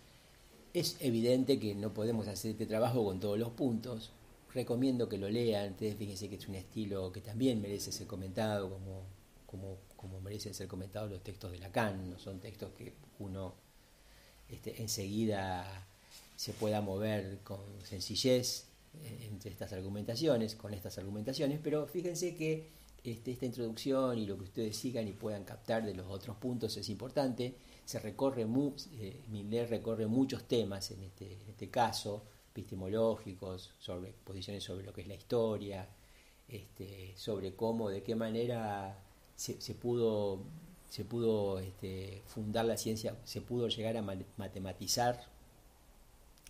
Es 0.74 0.98
evidente 1.00 1.60
que 1.60 1.76
no 1.76 1.94
podemos 1.94 2.28
hacer 2.28 2.52
este 2.52 2.66
trabajo 2.66 3.04
con 3.06 3.20
todos 3.20 3.38
los 3.38 3.50
puntos. 3.50 4.12
Recomiendo 4.54 5.08
que 5.08 5.18
lo 5.18 5.30
lean, 5.30 5.72
ustedes 5.72 5.96
fíjense 5.96 6.28
que 6.28 6.36
es 6.36 6.48
un 6.48 6.56
estilo 6.56 7.12
que 7.12 7.22
también 7.22 7.62
merece 7.62 7.92
ser 7.92 8.08
comentado, 8.08 8.70
como, 8.70 9.04
como, 9.46 9.78
como 9.96 10.20
merecen 10.20 10.54
ser 10.54 10.68
comentados 10.68 11.12
los 11.12 11.22
textos 11.22 11.52
de 11.52 11.60
Lacan, 11.60 12.10
no 12.10 12.20
son 12.20 12.40
textos 12.40 12.72
que 12.78 12.94
uno 13.20 13.54
este, 14.50 14.82
enseguida 14.82 15.88
se 16.36 16.54
pueda 16.54 16.82
mover 16.82 17.40
con 17.44 17.60
sencillez 17.84 18.66
entre 19.04 19.52
estas 19.52 19.74
argumentaciones, 19.74 20.56
con 20.56 20.74
estas 20.74 20.98
argumentaciones, 20.98 21.60
pero 21.64 21.88
fíjense 21.88 22.36
que 22.36 22.70
este, 23.04 23.32
esta 23.32 23.46
introducción 23.46 24.18
y 24.20 24.28
lo 24.28 24.38
que 24.38 24.44
ustedes 24.44 24.78
sigan 24.78 25.08
y 25.08 25.14
puedan 25.14 25.44
captar 25.44 25.84
de 25.84 25.96
los 25.96 26.08
otros 26.08 26.38
puntos 26.38 26.78
es 26.78 26.88
importante. 26.90 27.56
Se 27.86 28.00
recorre, 28.00 28.46
eh, 29.00 29.66
recorre 29.68 30.06
muchos 30.06 30.44
temas 30.44 30.92
en 30.92 31.04
este, 31.04 31.38
este, 31.50 31.70
caso, 31.70 32.24
epistemológicos, 32.52 33.72
posiciones 34.24 34.64
sobre 34.64 34.86
lo 34.86 34.94
que 34.94 35.02
es 35.02 35.08
la 35.08 35.16
historia, 35.16 35.88
este, 36.48 37.14
sobre 37.16 37.56
cómo, 37.56 37.90
de 37.90 38.04
qué 38.04 38.14
manera 38.16 39.00
se, 39.36 39.56
pudo, 39.74 40.44
se 40.90 41.04
pudo 41.04 41.60
este, 41.60 42.22
fundar 42.28 42.66
la 42.66 42.78
ciencia, 42.78 43.18
se 43.24 43.42
pudo 43.42 43.68
llegar 43.68 43.98
a 43.98 44.04
matematizar 44.38 45.26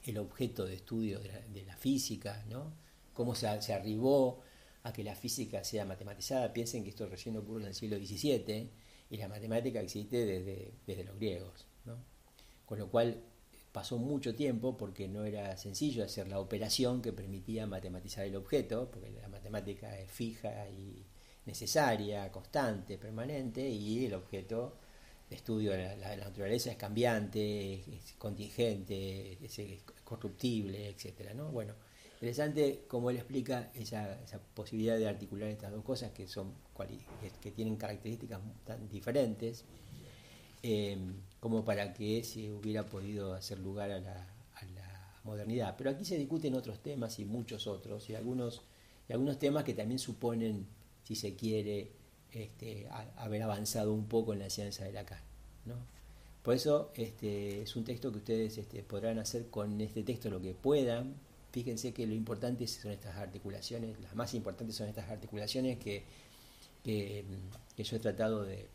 el 0.03 0.17
objeto 0.17 0.65
de 0.65 0.75
estudio 0.75 1.19
de 1.19 1.63
la, 1.63 1.75
física, 1.77 2.43
¿no? 2.49 2.73
cómo 3.13 3.35
se, 3.35 3.47
arribó 3.47 4.41
a 4.83 4.93
que 4.93 5.03
la 5.03 5.15
física 5.15 5.63
sea 5.63 5.85
matematizada. 5.85 6.53
Piensen 6.53 6.83
que 6.83 6.89
esto 6.89 7.07
recién 7.07 7.37
ocurre 7.37 7.61
en 7.61 7.67
el 7.67 7.75
siglo 7.75 7.97
XVII 7.97 8.69
y 9.09 9.17
la 9.17 9.27
matemática 9.27 9.79
existe 9.81 10.25
desde, 10.25 10.73
desde 10.85 11.03
los 11.03 11.17
griegos. 11.17 11.67
¿no? 11.85 11.97
Con 12.65 12.79
lo 12.79 12.89
cual 12.89 13.21
pasó 13.71 13.97
mucho 13.97 14.35
tiempo 14.35 14.77
porque 14.77 15.07
no 15.07 15.23
era 15.25 15.55
sencillo 15.57 16.03
hacer 16.03 16.27
la 16.27 16.39
operación 16.39 17.01
que 17.01 17.13
permitía 17.13 17.67
matematizar 17.67 18.25
el 18.25 18.35
objeto, 18.35 18.89
porque 18.91 19.11
la 19.11 19.29
matemática 19.29 19.97
es 19.99 20.11
fija 20.11 20.69
y 20.69 21.05
necesaria, 21.45 22.31
constante, 22.31 22.97
permanente, 22.97 23.67
y 23.67 24.05
el 24.05 24.13
objeto 24.13 24.77
estudio 25.35 25.71
de 25.71 25.95
la, 25.97 26.15
naturaleza 26.15 26.71
es 26.71 26.77
cambiante, 26.77 27.75
es 27.75 28.13
contingente, 28.17 29.37
es, 29.43 29.59
corruptible, 30.03 30.89
etcétera, 30.89 31.33
¿no? 31.33 31.49
Bueno, 31.51 31.73
interesante 32.15 32.83
como 32.87 33.09
él 33.09 33.17
explica 33.17 33.71
esa, 33.73 34.19
posibilidad 34.53 34.97
de 34.97 35.07
articular 35.07 35.49
estas 35.49 35.71
dos 35.71 35.83
cosas 35.83 36.11
que 36.11 36.27
son 36.27 36.53
que 37.41 37.51
tienen 37.51 37.75
características 37.75 38.39
tan 38.65 38.89
diferentes, 38.89 39.65
eh, 40.63 40.97
como 41.39 41.63
para 41.63 41.93
que 41.93 42.23
se 42.23 42.51
hubiera 42.51 42.85
podido 42.85 43.33
hacer 43.33 43.59
lugar 43.59 43.91
a 43.91 43.99
la, 43.99 44.27
modernidad. 45.23 45.75
Pero 45.77 45.91
aquí 45.91 46.03
se 46.03 46.17
discuten 46.17 46.55
otros 46.55 46.79
temas 46.79 47.19
y 47.19 47.25
muchos 47.25 47.67
otros, 47.67 48.09
y 48.09 48.15
algunos, 48.15 48.63
y 49.07 49.13
algunos 49.13 49.37
temas 49.37 49.63
que 49.63 49.75
también 49.75 49.99
suponen, 49.99 50.65
si 51.03 51.13
se 51.13 51.35
quiere, 51.35 51.91
este, 52.33 52.87
haber 53.17 53.43
avanzado 53.43 53.93
un 53.93 54.05
poco 54.05 54.33
en 54.33 54.39
la 54.39 54.49
ciencia 54.49 54.85
de 54.85 54.93
la 54.93 55.03
¿no? 55.65 55.75
Por 56.43 56.55
eso 56.55 56.91
este, 56.95 57.61
es 57.61 57.75
un 57.75 57.83
texto 57.83 58.11
que 58.11 58.17
ustedes 58.17 58.57
este, 58.57 58.81
podrán 58.83 59.19
hacer 59.19 59.47
con 59.49 59.79
este 59.79 60.03
texto 60.03 60.29
lo 60.29 60.41
que 60.41 60.53
puedan. 60.53 61.13
Fíjense 61.51 61.93
que 61.93 62.07
lo 62.07 62.15
importante 62.15 62.65
son 62.67 62.91
estas 62.91 63.17
articulaciones, 63.17 63.99
las 64.01 64.15
más 64.15 64.33
importantes 64.33 64.75
son 64.75 64.87
estas 64.87 65.09
articulaciones 65.09 65.77
que, 65.77 66.03
yo 67.77 67.95
he 67.95 67.99
tratado 67.99 68.43
de, 68.43 68.67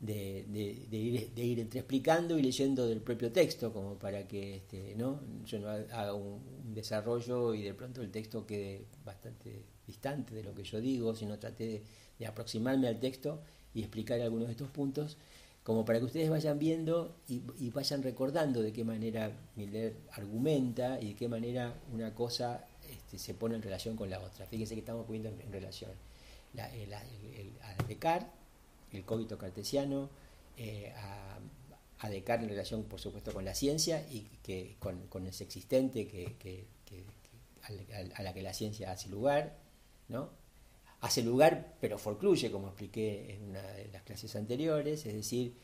de, 0.00 0.44
ir, 0.90 1.30
de 1.34 1.44
ir 1.44 1.60
entre 1.60 1.80
explicando 1.80 2.38
y 2.38 2.42
leyendo 2.42 2.86
del 2.86 3.00
propio 3.00 3.32
texto, 3.32 3.72
como 3.72 3.98
para 3.98 4.28
que 4.28 4.56
este, 4.56 4.94
¿no? 4.96 5.20
yo 5.44 5.58
no 5.58 5.68
haga 5.68 6.14
un, 6.14 6.56
desarrollo 6.74 7.54
y 7.54 7.62
de 7.62 7.72
pronto 7.72 8.02
el 8.02 8.10
texto 8.10 8.46
quede 8.46 8.84
bastante 9.02 9.62
distante 9.86 10.34
de 10.34 10.42
lo 10.42 10.54
que 10.54 10.62
yo 10.62 10.78
digo, 10.78 11.14
sino 11.14 11.38
trate 11.38 11.82
de 12.18 12.26
aproximarme 12.26 12.86
al 12.88 13.00
texto 13.00 13.40
y 13.72 13.80
explicar 13.80 14.20
algunos 14.20 14.48
de 14.48 14.52
estos 14.52 14.68
puntos 14.68 15.16
como 15.66 15.84
para 15.84 15.98
que 15.98 16.04
ustedes 16.04 16.30
vayan 16.30 16.60
viendo 16.60 17.16
y, 17.28 17.70
vayan 17.70 18.02
recordando 18.02 18.62
de 18.62 18.72
qué 18.72 18.84
manera 18.84 19.32
Miller 19.56 19.96
argumenta 20.12 21.00
y 21.00 21.08
de 21.08 21.14
qué 21.16 21.28
manera 21.28 21.74
una 21.92 22.14
cosa 22.14 22.64
este, 22.88 23.18
se 23.18 23.34
pone 23.34 23.56
en 23.56 23.62
relación 23.62 23.96
con 23.96 24.08
la 24.08 24.20
otra. 24.20 24.46
Fíjense 24.46 24.74
que 24.74 24.80
estamos 24.80 25.06
poniendo 25.06 25.30
en, 25.30 25.50
relación 25.50 25.90
la, 26.54 26.72
el, 26.72 26.92
a 26.92 27.82
Descartes, 27.88 28.30
el 28.96 29.04
cogito 29.04 29.38
cartesiano, 29.38 30.10
eh, 30.56 30.92
a, 30.96 31.38
Descartes 32.10 32.44
en 32.44 32.50
relación, 32.50 32.84
por 32.84 33.00
supuesto, 33.00 33.32
con 33.32 33.44
la 33.44 33.52
ciencia 33.52 34.06
y 34.08 34.28
que 34.42 34.76
con, 34.78 35.08
con 35.08 35.26
existente 35.26 36.06
que, 36.06 36.66
a 38.14 38.22
la 38.22 38.32
que 38.32 38.42
la 38.42 38.54
ciencia 38.54 38.92
hace 38.92 39.08
lugar, 39.08 39.56
¿no? 40.08 40.30
hace 41.00 41.22
lugar, 41.22 41.74
pero 41.80 41.98
forcluye, 41.98 42.50
como 42.50 42.68
expliqué 42.68 43.34
en 43.34 43.50
una 43.50 43.62
de 43.62 43.88
las 43.92 44.02
clases 44.02 44.34
anteriores, 44.36 45.04
es 45.06 45.14
decir, 45.14 45.54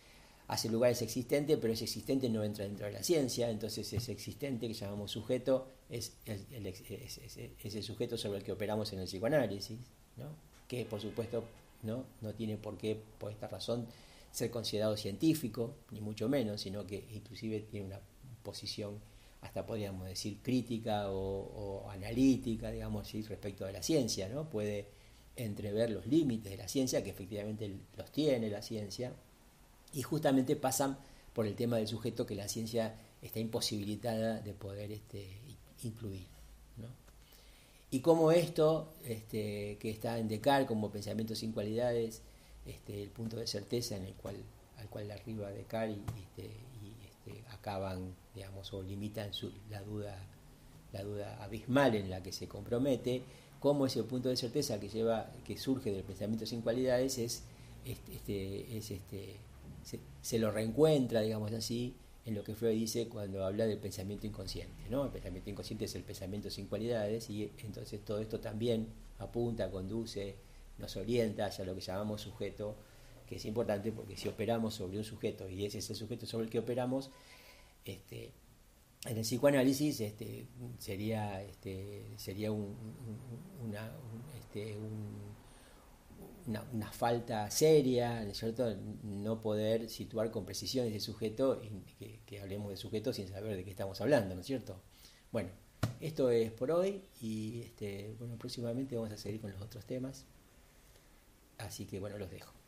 hace 0.49 0.69
lugar 0.69 0.93
es 0.93 1.03
existente, 1.03 1.57
pero 1.57 1.73
ese 1.73 1.85
existente 1.85 2.29
no 2.29 2.45
entra 2.45 2.65
dentro 2.65 2.87
de 2.87 2.93
la 2.93 3.03
ciencia, 3.03 3.51
entonces 3.51 3.93
ese 3.93 4.13
existente 4.13 4.69
que 4.69 4.75
llamamos 4.75 5.11
sujeto 5.11 5.69
es 5.89 6.15
el, 6.27 7.83
sujeto 7.83 8.17
sobre 8.17 8.39
el 8.39 8.45
que 8.45 8.53
operamos 8.53 8.93
en 8.93 9.01
el 9.01 9.07
psicoanálisis, 9.07 9.79
¿no? 10.17 10.35
que 10.69 10.85
por 10.85 11.01
supuesto 11.01 11.45
¿no? 11.83 12.07
no 12.21 12.35
tiene 12.35 12.57
por 12.57 12.79
qué, 12.79 13.01
por 13.19 13.31
esta 13.31 13.49
razón, 13.49 13.87
ser 14.31 14.51
considerado 14.51 14.97
científico, 14.97 15.77
ni 15.91 16.01
mucho 16.01 16.29
menos, 16.29 16.61
sino 16.61 16.87
que 16.87 17.07
inclusive 17.13 17.61
tiene 17.61 17.87
una 17.87 18.01
posición 18.43 18.99
hasta 19.43 19.67
podríamos 19.67 20.07
decir 20.07 20.39
crítica 20.43 21.11
o, 21.11 21.91
analítica, 21.91 22.71
digamos 22.71 23.09
así, 23.09 23.23
respecto 23.23 23.65
de 23.67 23.73
la 23.73 23.83
ciencia, 23.83 24.29
¿no? 24.29 24.49
Puede 24.49 24.87
entrever 25.35 25.91
los 25.91 26.07
límites 26.07 26.53
de 26.53 26.59
la 26.59 26.69
ciencia, 26.69 27.03
que 27.03 27.11
efectivamente 27.11 27.71
los 27.97 28.11
tiene 28.13 28.49
la 28.49 28.63
ciencia, 28.63 29.13
y 29.93 30.03
justamente 30.03 30.55
pasan 30.57 30.97
por 31.33 31.47
el 31.47 31.57
tema 31.57 31.77
del 31.77 31.89
sujeto 31.89 32.25
que 32.25 32.37
la 32.37 32.49
ciencia 32.49 32.95
está 33.21 33.41
imposibilitada 33.41 34.41
de 34.41 34.55
poder 34.55 34.93
este, 34.93 35.39
incluir. 35.83 36.27
Y 37.93 38.01
como 38.01 38.33
esto, 38.33 38.95
este, 39.05 39.77
que 39.79 39.91
está 39.91 40.19
en 40.19 40.27
Descartes 40.27 40.67
como 40.67 40.91
pensamiento 40.91 41.35
sin 41.35 41.53
cualidades, 41.53 42.23
este, 42.65 43.03
el 43.03 43.11
punto 43.11 43.37
de 43.37 43.47
certeza 43.47 43.97
en 43.97 44.05
el 44.05 44.15
cual, 44.15 44.37
al 44.79 44.89
cual 44.89 45.11
arriba 45.11 45.51
Descartes 45.51 45.99
y, 45.99 46.21
este, 46.23 46.43
y 46.83 47.05
este, 47.05 47.45
acaban, 47.51 48.15
digamos, 48.35 48.73
o 48.73 48.83
limitan 48.83 49.35
su, 49.35 49.53
la, 49.69 49.83
duda, 49.83 50.17
la 50.95 51.03
duda 51.03 51.45
abismal 51.45 51.95
en 51.95 52.09
la 52.09 52.23
que 52.23 52.33
se 52.33 52.49
compromete, 52.49 53.25
cómo 53.61 53.85
ese 53.85 54.03
punto 54.05 54.31
de 54.31 54.39
certeza 54.39 54.81
que 54.81 54.89
lleva, 54.89 55.31
que 55.45 55.59
surge 55.59 55.93
del 55.93 56.03
pensamiento 56.03 56.47
sin 56.47 56.63
cualidades 56.63 57.19
es, 57.19 57.43
este, 57.85 58.75
es 58.75 58.91
este, 58.91 59.37
se, 60.23 60.39
lo 60.39 60.51
reencuentra, 60.51 61.21
digamos 61.21 61.53
así, 61.53 61.95
en 62.25 62.35
lo 62.35 62.45
que 62.45 62.55
Freud 62.55 62.75
dice 62.75 63.09
cuando 63.09 63.45
habla 63.45 63.67
del 63.67 63.79
pensamiento 63.79 64.27
inconsciente. 64.27 64.89
¿no? 64.89 65.05
El 65.05 65.11
pensamiento 65.11 65.51
inconsciente 65.51 65.87
es 65.87 65.95
el 65.95 66.05
pensamiento 66.05 66.51
sin 66.51 66.67
cualidades 66.67 67.29
y 67.31 67.51
entonces 67.59 68.05
todo 68.05 68.21
esto 68.21 68.41
también 68.41 68.89
apunta, 69.19 69.71
conduce, 69.71 70.37
nos 70.79 70.97
orienta 70.97 71.47
hacia 71.47 71.65
lo 71.65 71.75
que 71.75 71.81
llamamos 71.81 72.21
sujeto, 72.21 72.77
que 73.27 73.37
es 73.37 73.45
importante 73.45 73.93
porque 73.93 74.17
si 74.17 74.29
operamos 74.29 74.75
sobre 74.75 74.99
un 74.99 75.05
sujeto 75.05 75.49
y 75.49 75.65
ese 75.65 75.79
es 75.79 75.91
el 75.91 75.97
sujeto 75.97 76.27
sobre 76.27 76.45
el 76.45 76.51
que 76.51 76.59
operamos, 76.59 77.11
este, 77.85 78.33
en 79.05 79.17
el 79.17 79.23
psicoanálisis 79.23 80.01
este, 80.01 80.47
sería, 80.79 81.43
este, 81.43 82.05
sería 82.17 82.53
un, 82.53 82.77
este, 84.39 84.77
una, 86.47 86.93
falta 86.93 87.51
seria, 87.51 88.33
cierto? 88.35 88.77
No 89.03 89.41
poder 89.41 89.89
situar 89.89 90.31
con 90.31 90.45
precisión 90.45 90.87
ese 90.87 91.01
sujeto, 91.01 91.61
que, 91.99 92.21
que, 92.27 92.41
hablemos 92.41 92.71
de 92.71 92.77
sujeto 92.77 93.13
sin 93.13 93.29
saber 93.29 93.57
de 93.57 93.65
qué 93.65 93.71
estamos 93.71 94.01
hablando, 94.01 94.35
¿no 94.35 94.41
es 94.41 94.47
cierto? 94.47 94.81
Bueno, 95.31 95.51
esto 96.01 96.31
es 96.31 96.51
por 96.53 96.71
hoy 96.71 97.05
y 97.21 97.61
este, 97.63 98.15
bueno, 98.19 98.37
próximamente 98.37 98.97
vamos 98.97 99.13
a 99.13 99.17
seguir 99.17 99.41
con 99.41 99.53
los 99.53 99.61
otros 99.61 99.85
temas. 99.87 100.27
Así 101.59 101.87
que 101.87 102.01
bueno, 102.01 102.19
los 102.19 102.31
dejo. 102.31 102.62